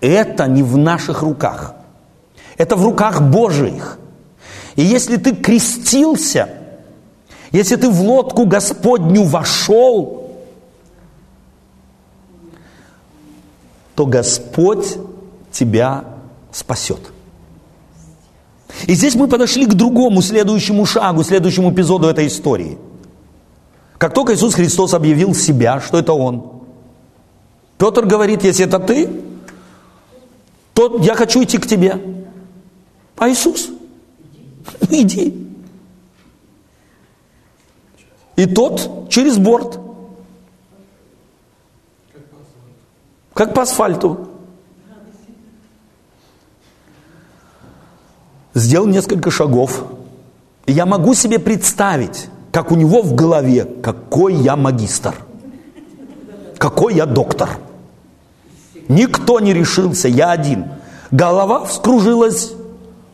Это 0.01 0.47
не 0.47 0.63
в 0.63 0.77
наших 0.77 1.21
руках. 1.21 1.75
Это 2.57 2.75
в 2.75 2.83
руках 2.83 3.21
Божьих. 3.21 3.97
И 4.75 4.83
если 4.83 5.17
ты 5.17 5.35
крестился, 5.35 6.49
если 7.51 7.75
ты 7.75 7.89
в 7.89 8.01
лодку 8.01 8.45
Господню 8.45 9.23
вошел, 9.23 10.22
то 13.95 14.05
Господь 14.05 14.97
тебя 15.51 16.05
спасет. 16.51 16.99
И 18.87 18.93
здесь 18.93 19.15
мы 19.15 19.27
подошли 19.27 19.65
к 19.65 19.73
другому 19.73 20.21
следующему 20.21 20.85
шагу, 20.85 21.23
следующему 21.23 21.71
эпизоду 21.71 22.07
этой 22.07 22.27
истории. 22.27 22.77
Как 23.97 24.13
только 24.13 24.33
Иисус 24.33 24.55
Христос 24.55 24.93
объявил 24.93 25.33
себя, 25.35 25.79
что 25.79 25.99
это 25.99 26.13
Он, 26.13 26.63
Петр 27.77 28.05
говорит, 28.05 28.43
если 28.43 28.65
это 28.65 28.79
ты, 28.79 29.09
то 30.73 30.97
я 30.99 31.15
хочу 31.15 31.43
идти 31.43 31.57
к 31.57 31.67
тебе. 31.67 32.01
А 33.17 33.29
Иисус, 33.29 33.69
иди. 34.89 35.47
И 38.35 38.45
тот 38.45 39.09
через 39.09 39.37
борт. 39.37 39.79
Как 43.33 43.53
по 43.53 43.63
асфальту. 43.63 44.29
Сделал 48.53 48.85
несколько 48.87 49.31
шагов. 49.31 49.85
И 50.65 50.71
я 50.71 50.85
могу 50.85 51.13
себе 51.13 51.39
представить, 51.39 52.27
как 52.51 52.71
у 52.71 52.75
него 52.75 53.01
в 53.01 53.15
голове, 53.15 53.65
какой 53.65 54.35
я 54.35 54.55
магистр, 54.55 55.15
какой 56.57 56.95
я 56.95 57.05
доктор– 57.05 57.49
Никто 58.87 59.39
не 59.39 59.53
решился, 59.53 60.07
я 60.07 60.31
один. 60.31 60.65
Голова 61.11 61.65
вскружилась, 61.65 62.53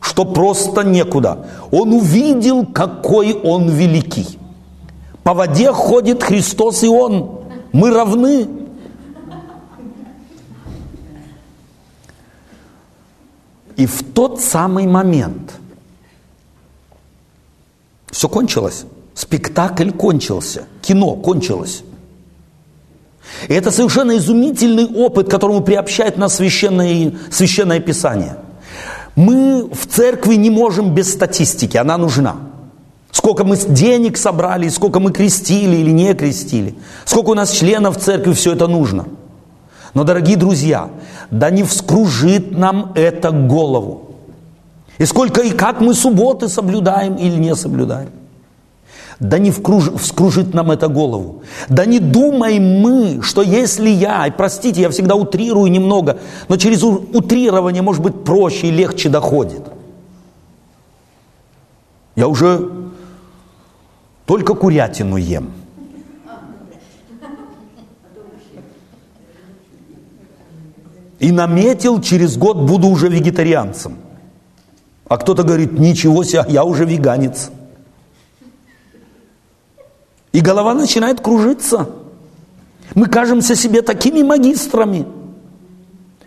что 0.00 0.24
просто 0.24 0.82
некуда. 0.82 1.46
Он 1.70 1.92
увидел, 1.92 2.66
какой 2.66 3.34
он 3.34 3.68
великий. 3.68 4.38
По 5.22 5.34
воде 5.34 5.72
ходит 5.72 6.22
Христос 6.22 6.82
и 6.82 6.88
Он. 6.88 7.40
Мы 7.72 7.90
равны. 7.90 8.48
И 13.76 13.86
в 13.86 14.02
тот 14.02 14.40
самый 14.40 14.86
момент 14.86 15.52
все 18.10 18.28
кончилось. 18.28 18.84
Спектакль 19.14 19.90
кончился, 19.90 20.64
кино 20.82 21.14
кончилось. 21.14 21.82
И 23.48 23.54
это 23.54 23.70
совершенно 23.70 24.16
изумительный 24.16 24.86
опыт, 24.86 25.28
которому 25.30 25.60
приобщает 25.60 26.16
нас 26.16 26.36
священное, 26.36 27.14
священное 27.30 27.80
Писание. 27.80 28.36
Мы 29.16 29.68
в 29.70 29.86
церкви 29.86 30.34
не 30.34 30.50
можем 30.50 30.94
без 30.94 31.12
статистики, 31.12 31.76
она 31.76 31.98
нужна. 31.98 32.36
Сколько 33.12 33.44
мы 33.44 33.56
денег 33.56 34.16
собрали, 34.16 34.68
сколько 34.68 35.00
мы 35.00 35.12
крестили 35.12 35.76
или 35.76 35.90
не 35.90 36.14
крестили, 36.14 36.76
сколько 37.04 37.30
у 37.30 37.34
нас 37.34 37.50
членов 37.50 37.98
церкви, 37.98 38.32
все 38.32 38.52
это 38.52 38.66
нужно. 38.66 39.06
Но, 39.94 40.04
дорогие 40.04 40.36
друзья, 40.36 40.90
да 41.30 41.50
не 41.50 41.62
вскружит 41.62 42.52
нам 42.52 42.92
это 42.94 43.30
голову. 43.30 44.10
И 44.98 45.04
сколько 45.04 45.40
и 45.40 45.50
как 45.50 45.80
мы 45.80 45.94
субботы 45.94 46.48
соблюдаем 46.48 47.16
или 47.16 47.36
не 47.36 47.56
соблюдаем. 47.56 48.10
Да 49.18 49.38
не 49.38 49.50
вкруж, 49.50 49.92
вскружит 49.98 50.54
нам 50.54 50.70
это 50.70 50.88
голову. 50.88 51.42
Да 51.68 51.84
не 51.84 51.98
думаем 51.98 52.80
мы, 52.80 53.22
что 53.22 53.42
если 53.42 53.90
я, 53.90 54.26
и 54.26 54.30
простите, 54.30 54.80
я 54.80 54.88
всегда 54.88 55.14
утрирую 55.14 55.70
немного, 55.70 56.18
но 56.48 56.56
через 56.56 56.82
утрирование, 56.82 57.82
может 57.82 58.02
быть, 58.02 58.24
проще 58.24 58.68
и 58.68 58.70
легче 58.70 59.10
доходит. 59.10 59.62
Я 62.16 62.28
уже 62.28 62.70
только 64.26 64.54
курятину 64.54 65.16
ем. 65.16 65.50
И 71.20 71.32
наметил, 71.32 72.00
через 72.00 72.36
год 72.36 72.56
буду 72.56 72.88
уже 72.88 73.08
вегетарианцем. 73.08 73.98
А 75.06 75.18
кто-то 75.18 75.42
говорит, 75.42 75.78
ничего 75.78 76.24
себе, 76.24 76.44
я 76.48 76.64
уже 76.64 76.86
веганец. 76.86 77.50
И 80.32 80.40
голова 80.40 80.72
начинает 80.72 81.20
кружиться. 81.20 81.90
Мы 82.94 83.06
кажемся 83.06 83.54
себе 83.54 83.82
такими 83.82 84.22
магистрами. 84.22 85.06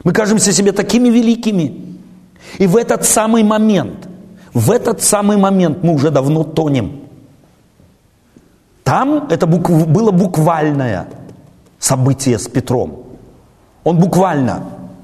Мы 0.03 0.13
кажемся 0.13 0.53
себе 0.53 0.71
такими 0.71 1.09
великими. 1.09 1.97
И 2.59 2.67
в 2.67 2.77
этот 2.77 3.03
самый 3.03 3.43
момент, 3.43 4.07
в 4.53 4.69
этот 4.69 5.01
самый 5.01 5.37
момент 5.37 5.81
мы 5.81 5.95
уже 5.95 6.11
давно 6.11 6.43
тонем. 6.43 7.01
Там 8.83 9.27
это 9.29 9.47
букв, 9.47 9.87
было 9.87 10.11
буквальное 10.11 11.07
событие 11.79 12.37
с 12.37 12.47
Петром. 12.47 13.07
Он 13.83 13.97
буквально 13.97 14.63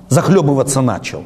захлебываться 0.10 0.82
начал. 0.82 1.24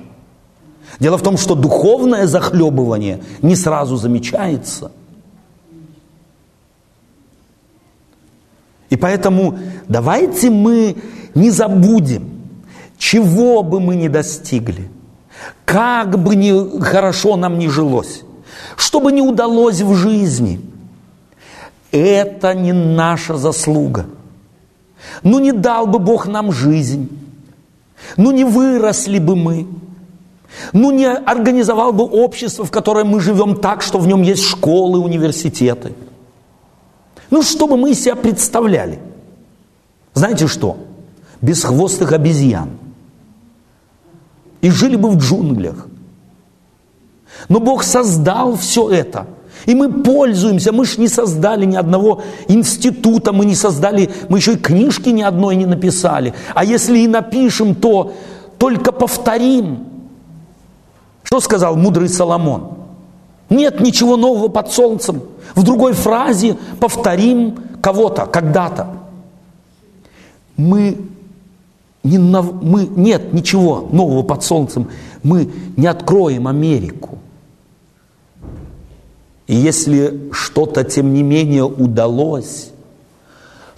Дело 1.00 1.17
в 1.17 1.24
том, 1.24 1.38
что 1.38 1.56
духовное 1.56 2.28
захлебывание 2.28 3.24
не 3.41 3.56
сразу 3.56 3.98
замечается. 3.98 4.91
И 8.89 8.96
поэтому 8.96 9.58
давайте 9.88 10.52
мы 10.52 10.96
не 11.34 11.50
забудем, 11.50 12.30
чего 12.98 13.63
бы 13.63 13.80
мы 13.80 13.96
ни 13.96 14.08
достигли, 14.08 14.91
как 15.65 16.19
бы 16.19 16.36
ни 16.36 16.80
хорошо 16.80 17.36
нам 17.36 17.58
ни 17.58 17.67
жилось, 17.67 18.22
что 18.78 19.00
бы 19.00 19.12
ни 19.12 19.22
удалось 19.22 19.82
в 19.82 19.96
жизни, 19.96 20.62
это 21.91 22.54
не 22.54 22.72
наша 22.72 23.36
заслуга. 23.36 24.06
Ну 25.24 25.39
не 25.39 25.52
дал 25.52 25.88
бы 25.88 25.98
Бог 25.98 26.28
нам 26.28 26.52
жизнь, 26.52 27.10
ну 28.17 28.32
не 28.32 28.43
выросли 28.43 29.19
бы 29.19 29.36
мы, 29.36 29.67
ну 30.71 30.91
не 30.91 31.10
организовал 31.10 31.93
бы 31.93 32.03
общество, 32.03 32.65
в 32.65 32.71
котором 32.71 33.08
мы 33.08 33.19
живем 33.19 33.56
так, 33.56 33.82
что 33.82 33.99
в 33.99 34.08
нем 34.08 34.21
есть 34.21 34.43
школы, 34.43 34.99
университеты. 34.99 35.93
Ну 37.29 37.41
что 37.41 37.67
бы 37.67 37.77
мы 37.77 37.91
из 37.91 38.03
себя 38.03 38.15
представляли? 38.15 38.99
Знаете 40.13 40.47
что? 40.47 40.77
Бесхвостых 41.41 42.12
обезьян. 42.12 42.69
И 44.62 44.69
жили 44.69 44.95
бы 44.95 45.10
в 45.10 45.17
джунглях. 45.17 45.88
Но 47.49 47.60
Бог 47.60 47.84
создал 47.84 48.56
все 48.56 48.89
это– 48.89 49.27
и 49.65 49.76
мы 49.76 49.91
пользуемся, 49.91 50.71
мы 50.71 50.86
же 50.86 50.99
не 50.99 51.08
создали 51.08 51.65
ни 51.65 51.76
одного 51.76 52.21
института, 52.47 53.32
мы 53.32 53.45
не 53.45 53.56
создали, 53.56 54.10
мы 54.30 54.38
еще 54.39 54.54
и 54.54 54.58
книжки 54.58 55.10
ни 55.10 55.21
одной 55.21 55.56
не 55.56 55.65
написали. 55.65 56.34
А 56.54 56.65
если 56.65 56.99
и 56.99 57.08
напишем, 57.08 57.76
то 57.76 58.13
только 58.58 58.91
повторим. 58.91 59.86
Что 61.23 61.39
сказал 61.39 61.76
мудрый 61.76 62.10
Соломон? 62.10 62.78
Нет 63.49 63.80
ничего 63.80 64.17
нового 64.17 64.47
под 64.47 64.71
солнцем. 64.71 65.21
В 65.56 65.63
другой 65.63 65.93
фразе 65.93 66.58
повторим 66.80 67.56
кого-то, 67.82 68.26
когда-то. 68.26 68.88
Мы 70.58 70.97
не, 72.04 72.17
мы, 72.17 72.86
нет 72.86 73.34
ничего 73.34 73.88
нового 73.91 74.23
под 74.23 74.43
солнцем. 74.43 74.89
Мы 75.23 75.49
не 75.78 75.88
откроем 75.88 76.47
Америку. 76.47 77.17
И 79.47 79.56
если 79.56 80.29
что-то, 80.32 80.84
тем 80.84 81.13
не 81.13 81.23
менее, 81.23 81.65
удалось, 81.65 82.69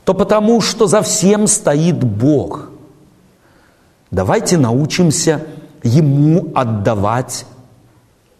то 0.04 0.14
потому, 0.14 0.62
что 0.62 0.88
за 0.88 1.02
всем 1.02 1.48
стоит 1.48 2.04
Бог. 2.04 2.70
Давайте 4.12 4.58
научимся 4.58 5.46
Ему 5.84 6.52
отдавать 6.56 7.46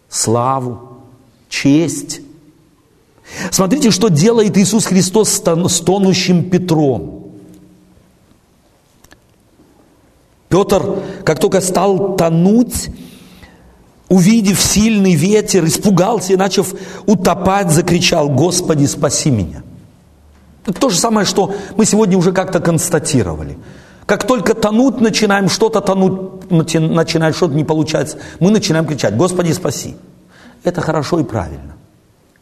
славу, 0.08 0.98
честь. 1.48 2.20
Смотрите, 3.50 3.90
что 3.90 4.08
делает 4.08 4.56
Иисус 4.56 4.86
Христос 4.86 5.28
с 5.30 5.80
тонущим 5.80 6.50
Петром. 6.50 7.32
Петр, 10.48 11.02
как 11.24 11.38
только 11.38 11.60
стал 11.60 12.16
тонуть, 12.16 12.88
увидев 14.08 14.60
сильный 14.60 15.14
ветер, 15.14 15.64
испугался 15.64 16.32
и, 16.32 16.36
начав 16.36 16.74
утопать, 17.06 17.70
закричал, 17.70 18.28
«Господи, 18.28 18.86
спаси 18.86 19.30
меня!» 19.30 19.62
Это 20.66 20.80
то 20.80 20.88
же 20.88 20.98
самое, 20.98 21.26
что 21.26 21.54
мы 21.76 21.86
сегодня 21.86 22.18
уже 22.18 22.32
как-то 22.32 22.60
констатировали. 22.60 23.56
Как 24.04 24.26
только 24.26 24.54
тонуть 24.54 25.00
начинаем, 25.00 25.48
что-то 25.48 25.80
тонуть, 25.80 26.50
начинает 26.50 27.36
что-то 27.36 27.54
не 27.54 27.64
получается, 27.64 28.18
мы 28.40 28.50
начинаем 28.50 28.86
кричать, 28.86 29.16
«Господи, 29.16 29.52
спаси!» 29.52 29.96
Это 30.64 30.80
хорошо 30.80 31.20
и 31.20 31.24
правильно. 31.24 31.76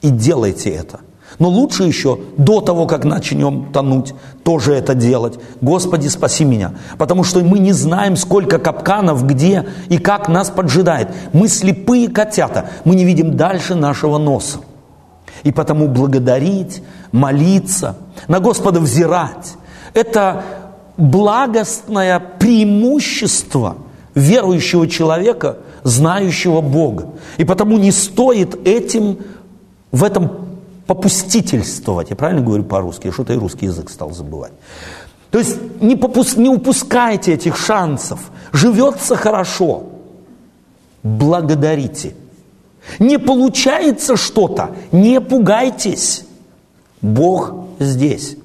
И 0.01 0.11
делайте 0.11 0.71
это– 0.71 1.01
но 1.39 1.49
лучше 1.49 1.85
еще 1.85 2.19
до 2.37 2.61
того, 2.61 2.87
как 2.87 3.05
начнем 3.05 3.73
тонуть, 3.73 4.15
тоже 4.45 4.75
это 4.75 4.95
делать. 4.95 5.39
Господи, 5.61 6.09
спаси 6.09 6.45
меня. 6.45 6.73
Потому 6.99 7.25
что 7.25 7.41
мы 7.41 7.59
не 7.59 7.73
знаем, 7.73 8.17
сколько 8.17 8.59
капканов, 8.59 9.27
где 9.27 9.67
и 9.89 9.99
как 9.99 10.29
нас 10.29 10.51
поджидает. 10.51 11.09
Мы 11.33 11.49
слепые 11.49 12.09
котята, 12.09 12.71
мы 12.85 12.95
не 12.95 13.05
видим 13.05 13.37
дальше 13.37 13.75
нашего 13.75 14.19
носа. 14.19 14.59
И 15.43 15.53
потому 15.53 15.89
благодарить, 15.89 16.83
молиться, 17.13 17.97
на 18.29 18.41
Господа 18.41 18.81
взирать– 18.81 19.55
это 19.95 20.43
благостное 20.97 22.21
преимущество 22.39 23.77
верующего 24.15 24.87
человека, 24.87 25.59
знающего 25.83 26.61
Бога. 26.61 27.09
И 27.37 27.45
потому 27.45 27.79
не 27.79 27.91
стоит 27.91 28.67
этим 28.67 29.19
в 29.91 30.05
этом 30.05 30.44
попустительствовать. 30.87 32.11
Я 32.11 32.17
правильно 32.17 32.43
говорю 32.43 32.65
по-русски? 32.65 33.11
Что-то 33.11 33.33
и 33.33 33.37
русский 33.37 33.67
язык 33.67 33.91
стал 33.91 34.11
забывать. 34.13 34.53
То 35.31 35.39
есть 35.39 35.57
не, 35.81 35.97
попус, 35.97 36.37
не 36.37 36.49
упускайте 36.49 37.35
этих 37.35 37.57
шансов. 37.57 38.21
Живется 38.53 39.17
хорошо. 39.17 39.85
Благодарите. 41.03 42.15
Не 42.99 43.19
получается 43.19 44.17
что-то, 44.17 44.71
не 44.93 45.21
пугайтесь. 45.21 46.25
Бог 47.01 47.55
здесь. 47.79 48.37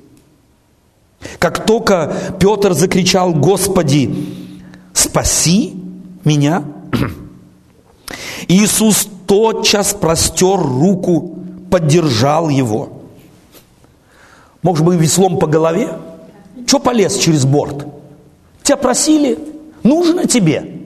Как 1.37 1.65
только 1.65 2.13
Петр 2.39 2.73
закричал, 2.73 3.33
Господи, 3.33 4.27
спаси 4.93 5.75
меня, 6.23 6.63
Иисус 8.47 9.07
тотчас 9.27 9.93
простер 9.93 10.57
руку 10.57 11.38
поддержал 11.69 12.49
его. 12.49 12.89
Может 14.61 14.85
быть, 14.85 14.99
веслом 14.99 15.39
по 15.39 15.47
голове? 15.47 15.89
Че 16.67 16.79
полез 16.79 17.17
через 17.17 17.45
борт? 17.45 17.87
Тебя 18.63 18.77
просили? 18.77 19.39
Нужно 19.83 20.27
тебе? 20.27 20.81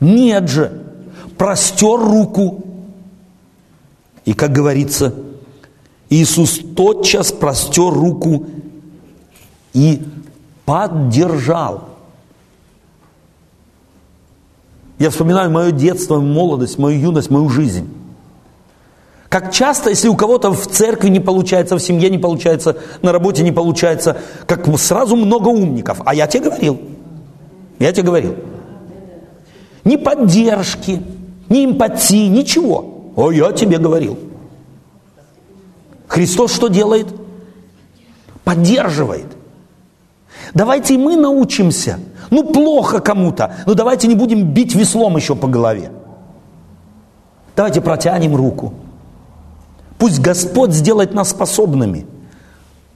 Нет 0.00 0.48
же. 0.48 0.82
Простер 1.36 1.98
руку. 1.98 2.64
И, 4.24 4.32
как 4.32 4.52
говорится, 4.52 5.14
Иисус 6.08 6.60
тотчас 6.76 7.32
простер 7.32 7.92
руку 7.92 8.46
и 9.72 10.02
поддержал. 10.64 11.88
Я 14.98 15.10
вспоминаю 15.10 15.50
мое 15.50 15.72
детство, 15.72 16.20
молодость, 16.20 16.78
мою 16.78 16.98
юность, 16.98 17.30
мою 17.30 17.48
жизнь. 17.48 17.88
Как 19.28 19.52
часто, 19.52 19.90
если 19.90 20.08
у 20.08 20.14
кого-то 20.14 20.52
в 20.52 20.66
церкви 20.66 21.08
не 21.08 21.20
получается, 21.20 21.76
в 21.76 21.82
семье 21.82 22.08
не 22.10 22.18
получается, 22.18 22.76
на 23.02 23.12
работе 23.12 23.42
не 23.42 23.52
получается, 23.52 24.18
как 24.46 24.66
сразу 24.78 25.16
много 25.16 25.48
умников. 25.48 26.00
А 26.04 26.14
я 26.14 26.26
тебе 26.26 26.44
говорил. 26.44 26.80
Я 27.78 27.92
тебе 27.92 28.04
говорил. 28.04 28.36
Ни 29.84 29.96
поддержки, 29.96 31.02
ни 31.48 31.64
эмпатии, 31.64 32.28
ничего. 32.28 33.12
О, 33.16 33.30
я 33.30 33.52
тебе 33.52 33.78
говорил. 33.78 34.18
Христос 36.06 36.54
что 36.54 36.68
делает? 36.68 37.08
Поддерживает. 38.44 39.26
Давайте 40.54 40.94
и 40.94 40.98
мы 40.98 41.16
научимся. 41.16 41.98
Ну, 42.30 42.44
плохо 42.52 43.00
кому-то. 43.00 43.56
Но 43.66 43.74
давайте 43.74 44.06
не 44.06 44.14
будем 44.14 44.52
бить 44.52 44.74
веслом 44.74 45.16
еще 45.16 45.34
по 45.34 45.48
голове. 45.48 45.90
Давайте 47.56 47.80
протянем 47.80 48.36
руку. 48.36 48.74
Пусть 49.98 50.20
Господь 50.20 50.72
сделает 50.72 51.14
нас 51.14 51.30
способными 51.30 52.06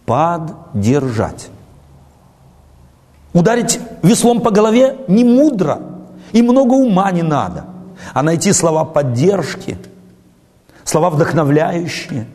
поддержать. 0.05 1.49
Ударить 3.33 3.79
веслом 4.03 4.41
по 4.41 4.51
голове 4.51 4.99
не 5.09 5.25
мудро, 5.25 5.81
и 6.33 6.43
много 6.43 6.75
ума 6.75 7.11
не 7.13 7.23
надо, 7.23 7.67
а 8.13 8.23
найти 8.23 8.53
слова 8.53 8.85
поддержки, 8.85 9.79
слова 10.85 11.11
вдохновляющие, 11.11 12.27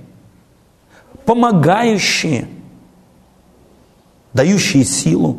помогающие, 1.26 2.48
дающие 4.34 4.84
силу, 4.84 5.38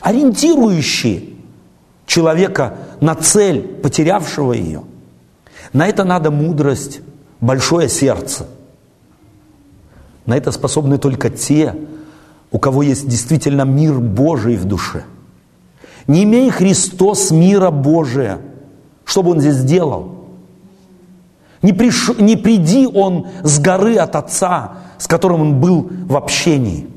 ориентирующие. 0.00 1.36
человека 2.06 2.78
на 3.00 3.16
цель, 3.16 3.62
потерявшего 3.62 4.52
ее. 4.52 4.84
На 5.72 5.88
это 5.88 6.04
надо 6.04 6.30
мудрость, 6.30 7.00
большое 7.40 7.88
сердце. 7.88 8.46
На 10.24 10.36
это 10.36 10.50
способны 10.52 10.98
только 10.98 11.30
те, 11.30 11.74
у 12.50 12.58
кого 12.58 12.82
есть 12.82 13.08
действительно 13.08 13.62
мир 13.62 13.94
Божий 13.94 14.56
в 14.56 14.64
душе. 14.64 15.04
Не 16.06 16.24
имея 16.24 16.50
Христос 16.50 17.30
мира 17.30 17.70
Божия, 17.70 18.40
что 19.04 19.22
бы 19.22 19.30
Он 19.30 19.40
здесь 19.40 19.56
сделал? 19.56 20.26
Не, 21.62 21.72
приш... 21.72 22.10
не 22.18 22.36
приди 22.36 22.86
Он 22.86 23.28
с 23.42 23.58
горы 23.58 23.96
от 23.96 24.14
Отца, 24.14 24.78
с 24.98 25.06
которым 25.06 25.40
Он 25.40 25.60
был 25.60 25.90
в 26.06 26.16
общении. 26.16 26.88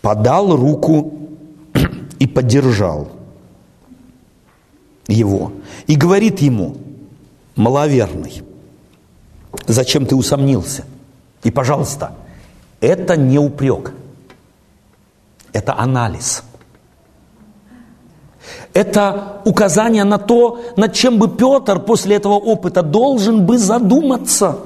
Подал 0.00 0.56
руку 0.56 1.12
и 2.18 2.26
поддержал 2.26 3.19
его. 5.10 5.52
И 5.86 5.96
говорит 5.96 6.40
ему, 6.40 6.76
маловерный, 7.56 8.42
зачем 9.66 10.06
ты 10.06 10.16
усомнился? 10.16 10.84
И, 11.42 11.50
пожалуйста, 11.50 12.14
это 12.80 13.16
не 13.16 13.38
упрек, 13.38 13.92
это 15.52 15.78
анализ. 15.78 16.42
Это 18.72 19.42
указание 19.44 20.04
на 20.04 20.18
то, 20.18 20.60
над 20.76 20.94
чем 20.94 21.18
бы 21.18 21.28
Петр 21.28 21.80
после 21.80 22.16
этого 22.16 22.34
опыта 22.34 22.82
должен 22.82 23.44
бы 23.44 23.58
задуматься. 23.58 24.58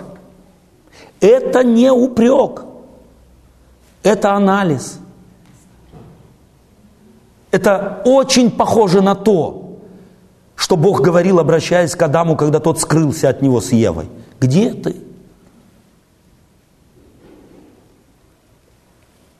Это 1.21 1.65
не 1.65 1.91
упрек, 1.91 2.65
это 4.03 4.33
анализ. 4.33 4.99
Это 7.51 8.03
очень 8.05 8.51
похоже 8.51 9.01
на 9.01 9.15
то, 9.15 9.64
что 10.57 10.77
Бог 10.77 11.01
говорил, 11.01 11.39
обращаясь 11.39 11.95
к 11.95 12.03
Адаму, 12.03 12.37
когда 12.37 12.61
тот 12.61 12.81
скрылся 12.81 13.29
от 13.29 13.43
него 13.43 13.61
с 13.61 13.73
Евой. 13.73 14.09
Где 14.41 14.71
ты? 14.73 14.97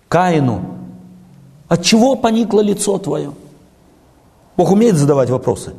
Каину, 0.09 0.63
от 1.69 1.83
чего 1.83 2.15
поникло 2.17 2.61
лицо 2.61 2.99
твое? 2.99 3.33
Бог 4.57 4.71
умеет 4.71 4.97
задавать 4.97 5.31
вопросы. 5.31 5.73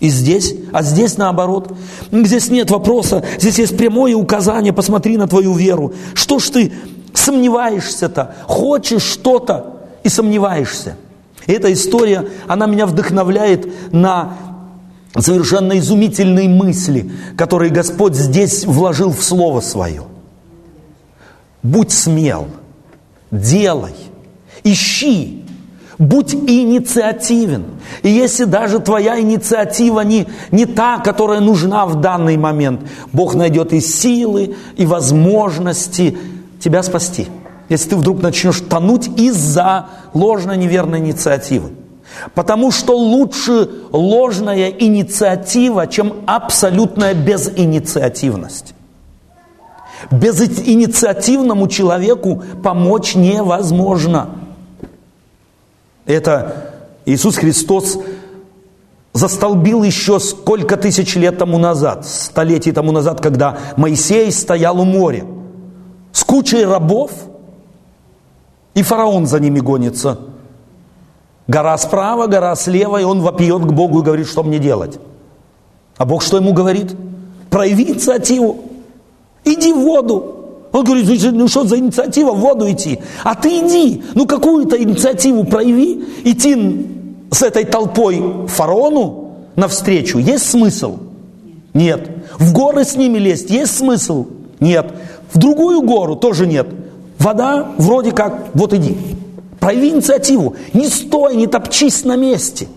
И 0.00 0.08
здесь, 0.08 0.54
а 0.72 0.82
здесь 0.82 1.16
наоборот. 1.16 1.72
Здесь 2.10 2.50
нет 2.50 2.70
вопроса, 2.70 3.24
здесь 3.38 3.58
есть 3.58 3.76
прямое 3.76 4.14
указание, 4.14 4.72
посмотри 4.72 5.16
на 5.16 5.26
твою 5.26 5.54
веру. 5.54 5.94
Что 6.14 6.38
ж 6.38 6.50
ты 6.50 6.72
сомневаешься-то? 7.14 8.34
Хочешь 8.46 9.02
что-то 9.02 9.78
и 10.02 10.08
сомневаешься. 10.08 10.96
И 11.46 11.52
эта 11.52 11.72
история, 11.72 12.28
она 12.46 12.66
меня 12.66 12.86
вдохновляет 12.86 13.92
на 13.92 14.36
совершенно 15.18 15.78
изумительные 15.78 16.48
мысли, 16.48 17.10
которые 17.36 17.70
Господь 17.70 18.14
здесь 18.14 18.64
вложил 18.64 19.10
в 19.10 19.22
Слово 19.22 19.60
Свое. 19.60 20.04
Будь 21.62 21.92
смел, 21.92 22.48
делай, 23.30 23.94
ищи, 24.62 25.44
будь 25.98 26.34
инициативен. 26.34 27.64
И 28.02 28.08
если 28.08 28.44
даже 28.44 28.78
твоя 28.78 29.20
инициатива 29.20 30.00
не, 30.00 30.26
не 30.50 30.66
та, 30.66 30.98
которая 30.98 31.40
нужна 31.40 31.86
в 31.86 32.00
данный 32.00 32.36
момент, 32.36 32.82
Бог 33.12 33.34
найдет 33.34 33.72
и 33.72 33.80
силы, 33.80 34.54
и 34.76 34.86
возможности 34.86 36.16
тебя 36.60 36.82
спасти– 36.82 37.26
если 37.68 37.90
ты 37.90 37.96
вдруг 37.96 38.22
начнешь 38.22 38.60
тонуть 38.60 39.08
из-за 39.18 39.86
ложной 40.14 40.56
неверной 40.56 41.00
инициативы. 41.00 41.70
Потому 42.34 42.70
что 42.70 42.96
лучше 42.96 43.68
ложная 43.92 44.68
инициатива, 44.70 45.86
чем 45.86 46.14
абсолютная 46.26 47.14
безинициативность. 47.14 48.74
Безинициативному 50.10 51.68
человеку 51.68 52.42
помочь 52.62 53.14
невозможно. 53.14 54.30
Это 56.04 56.74
Иисус 57.06 57.36
Христос 57.36 57.98
застолбил 59.12 59.82
еще 59.82 60.20
сколько 60.20 60.76
тысяч 60.76 61.16
лет 61.16 61.38
тому 61.38 61.58
назад, 61.58 62.06
столетий 62.06 62.72
тому 62.72 62.92
назад, 62.92 63.20
когда 63.20 63.58
Моисей 63.76 64.30
стоял 64.30 64.78
у 64.80 64.84
моря 64.84 65.24
с 66.12 66.22
кучей 66.24 66.64
рабов– 66.64 67.10
и 68.76 68.82
фараон 68.82 69.26
за 69.26 69.40
ними 69.40 69.58
гонится. 69.58 70.18
Гора 71.48 71.78
справа, 71.78 72.26
гора 72.26 72.56
слева, 72.56 73.00
и 73.00 73.04
он 73.04 73.20
вопиет 73.20 73.62
к 73.62 73.72
Богу 73.72 74.00
и 74.00 74.02
говорит, 74.02 74.26
что 74.26 74.42
мне 74.42 74.58
делать. 74.58 74.98
А 75.96 76.04
Бог 76.04 76.22
что 76.22 76.36
ему 76.36 76.52
говорит? 76.52 76.94
Прояви 77.50 77.84
инициативу. 77.84 78.64
Иди 79.44 79.72
в 79.72 79.78
воду. 79.78 80.32
Он 80.72 80.84
говорит, 80.84 81.08
ну 81.32 81.48
что 81.48 81.64
за 81.64 81.78
инициатива 81.78 82.32
в 82.32 82.40
воду 82.40 82.70
идти? 82.70 82.98
А 83.22 83.34
ты 83.34 83.60
иди, 83.60 84.02
ну 84.14 84.26
какую-то 84.26 84.82
инициативу 84.82 85.44
прояви, 85.44 86.04
идти 86.24 86.86
с 87.30 87.42
этой 87.42 87.64
толпой 87.64 88.46
фараону 88.48 89.36
навстречу. 89.54 90.18
Есть 90.18 90.50
смысл? 90.50 90.98
Нет. 91.72 92.10
В 92.38 92.52
горы 92.52 92.84
с 92.84 92.96
ними 92.96 93.18
лезть 93.18 93.50
есть 93.50 93.76
смысл? 93.76 94.26
Нет. 94.60 94.92
В 95.32 95.38
другую 95.38 95.82
гору 95.82 96.16
тоже 96.16 96.46
нет. 96.46 96.66
Вода 97.18 97.72
вроде 97.78 98.12
как, 98.12 98.48
вот 98.52 98.74
иди. 98.74 98.96
Прояви 99.66 99.88
инициативу. 99.88 100.54
Не 100.74 100.88
стой, 100.88 101.34
не 101.34 101.48
топчись 101.48 102.04
на 102.04 102.14
месте. 102.14 102.68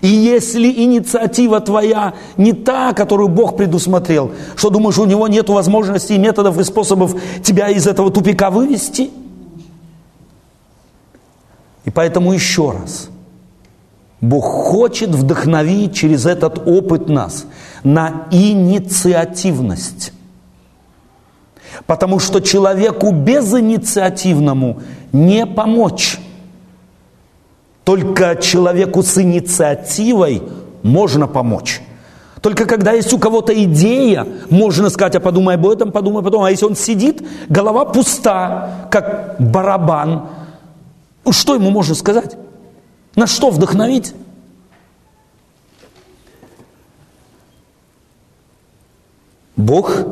И 0.00 0.08
если 0.08 0.68
инициатива 0.68 1.60
твоя 1.60 2.14
не 2.36 2.52
та, 2.52 2.94
которую 2.94 3.28
Бог 3.28 3.56
предусмотрел, 3.56 4.32
что 4.56 4.70
думаешь, 4.70 4.98
у 4.98 5.04
него 5.04 5.28
нет 5.28 5.48
возможностей, 5.48 6.18
методов 6.18 6.58
и 6.58 6.64
способов 6.64 7.14
тебя 7.44 7.68
из 7.68 7.86
этого 7.86 8.10
тупика 8.10 8.50
вывести? 8.50 9.12
И 11.84 11.90
поэтому 11.90 12.32
еще 12.32 12.72
раз, 12.72 13.08
Бог 14.20 14.46
хочет 14.46 15.10
вдохновить 15.10 15.94
через 15.94 16.26
этот 16.26 16.66
опыт 16.66 17.08
нас 17.08 17.46
на 17.84 18.26
инициативность. 18.32 20.12
Потому 21.86 22.18
что 22.18 22.40
человеку 22.40 23.12
безинициативному 23.12 24.80
не 25.12 25.46
помочь. 25.46 26.18
Только 27.84 28.36
человеку 28.36 29.02
с 29.02 29.18
инициативой 29.18 30.42
можно 30.82 31.26
помочь. 31.26 31.80
Только 32.40 32.66
когда 32.66 32.92
есть 32.92 33.12
у 33.12 33.18
кого-то 33.18 33.52
идея, 33.64 34.26
можно 34.50 34.90
сказать, 34.90 35.16
а 35.16 35.20
подумай 35.20 35.56
об 35.56 35.66
этом, 35.66 35.90
подумай 35.90 36.22
потом. 36.22 36.42
А 36.42 36.50
если 36.50 36.64
он 36.64 36.76
сидит, 36.76 37.22
голова 37.48 37.84
пуста, 37.84 38.88
как 38.90 39.36
барабан, 39.38 40.28
что 41.30 41.54
ему 41.54 41.70
можно 41.70 41.94
сказать? 41.94 42.36
На 43.14 43.26
что 43.26 43.50
вдохновить? 43.50 44.14
Бог 49.56 50.04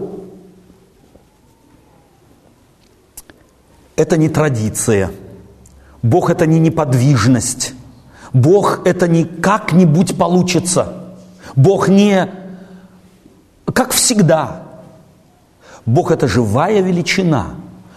это 3.96 4.16
не 4.16 4.28
традиция. 4.28 5.10
Бог 6.02 6.30
это 6.30 6.46
не 6.46 6.58
неподвижность. 6.58 7.74
Бог 8.32 8.80
это 8.84 9.08
не 9.08 9.24
как-нибудь 9.24 10.18
получится. 10.18 11.04
Бог 11.56 11.88
не 11.88 12.28
как 13.72 13.92
всегда. 13.92 14.62
Бог 15.86 16.10
это 16.10 16.28
живая 16.28 16.80
величина. 16.80 17.54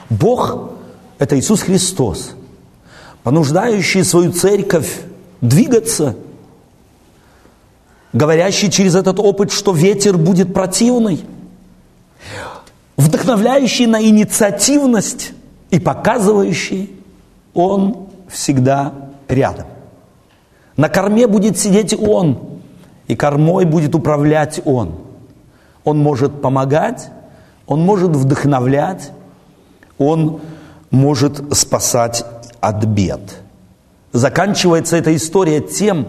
Бог 0.10 0.72
это 1.20 1.38
Иисус 1.40 1.62
Христос, 1.62 2.32
понуждающий 3.24 4.04
свою 4.04 4.32
церковь 4.32 5.02
двигаться, 5.42 6.16
говорящий 8.14 8.70
через 8.70 8.96
этот 8.96 9.20
опыт, 9.20 9.52
что 9.52 9.74
ветер 9.74 10.18
будет 10.18 10.54
противный, 10.54 11.26
вдохновляющий 12.96 13.88
на 13.88 14.02
инициативность, 14.02 15.34
и 15.70 15.80
показывающий, 15.80 16.92
он 17.54 18.08
всегда 18.30 18.94
рядом. 19.28 19.68
На 20.76 20.90
корме 20.90 21.28
будет 21.28 21.58
сидеть 21.58 21.94
он, 22.00 22.40
и 23.08 23.16
кормой 23.16 23.66
будет 23.66 23.96
управлять 23.96 24.62
он. 24.66 24.96
Он 25.84 25.98
может 25.98 26.42
помогать, 26.42 27.10
он 27.66 27.82
может 27.82 28.12
вдохновлять, 28.16 29.12
он 29.98 30.42
может 30.92 31.42
спасать 31.58 32.26
от 32.60 32.86
бед. 32.86 33.42
Заканчивается 34.14 34.98
эта 34.98 35.16
история 35.16 35.62
тем, 35.62 36.08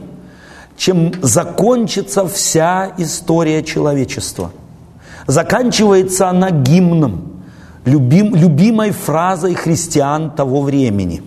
чем 0.76 1.12
закончится 1.22 2.26
вся 2.28 2.92
история 2.98 3.62
человечества. 3.64 4.52
Заканчивается 5.26 6.28
она 6.28 6.50
гимном– 6.50 7.32
любим, 7.88 8.34
любимой 8.34 8.90
фразой 8.90 9.54
христиан 9.54 10.30
того 10.30 10.62
времени. 10.62 11.22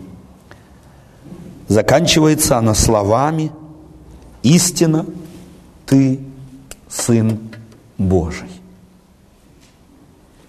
Заканчивается 1.68 2.58
она 2.58 2.74
словами 2.74 3.52
«Истина, 4.44 5.06
ты 5.86 6.20
Сын 6.90 7.40
Божий». 7.98 8.50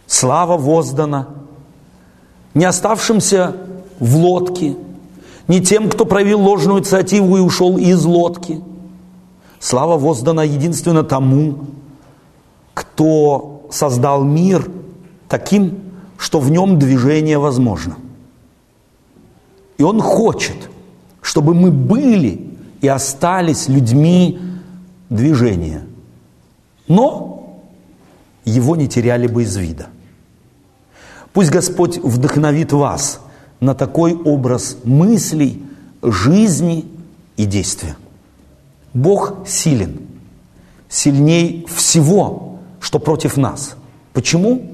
Слава 0.06 0.56
воздана 0.56 1.28
не 2.54 2.64
оставшимся 2.64 3.56
в 3.98 4.16
лодке, 4.16 4.76
не 5.48 5.60
тем, 5.60 5.88
кто 5.88 6.04
проявил 6.04 6.40
ложную 6.40 6.80
инициативу 6.80 7.38
и 7.38 7.40
ушел 7.40 7.78
из 7.78 8.04
лодки. 8.04 8.60
Слава 9.58 9.96
воздана 9.96 10.42
единственно 10.42 11.02
тому, 11.02 11.66
кто 12.74 13.68
создал 13.70 14.24
мир 14.24 14.68
таким, 15.28 15.91
что 16.22 16.38
в 16.38 16.52
нем 16.52 16.78
движение 16.78 17.36
возможно. 17.36 17.96
И 19.76 19.82
Он 19.82 20.00
хочет, 20.00 20.70
чтобы 21.20 21.52
мы 21.52 21.72
были 21.72 22.48
и 22.80 22.86
остались 22.86 23.68
людьми 23.68 24.38
движения, 25.10 25.82
но 26.86 27.60
его 28.44 28.76
не 28.76 28.86
теряли 28.86 29.26
бы 29.26 29.42
из 29.42 29.56
вида. 29.56 29.88
Пусть 31.32 31.50
Господь 31.50 31.98
вдохновит 31.98 32.72
вас 32.72 33.18
на 33.58 33.74
такой 33.74 34.14
образ 34.14 34.76
мыслей, 34.84 35.60
жизни 36.04 36.86
и 37.36 37.46
действия. 37.46 37.96
Бог 38.94 39.48
силен, 39.48 40.02
сильней 40.88 41.66
всего, 41.68 42.60
что 42.78 43.00
против 43.00 43.36
нас. 43.36 43.74
Почему? 44.12 44.71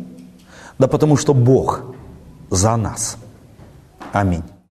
Да 0.79 0.87
потому 0.89 1.17
что 1.17 1.35
Бог 1.35 1.83
за 2.51 2.77
нас. 2.77 3.17
Аминь. 4.13 4.45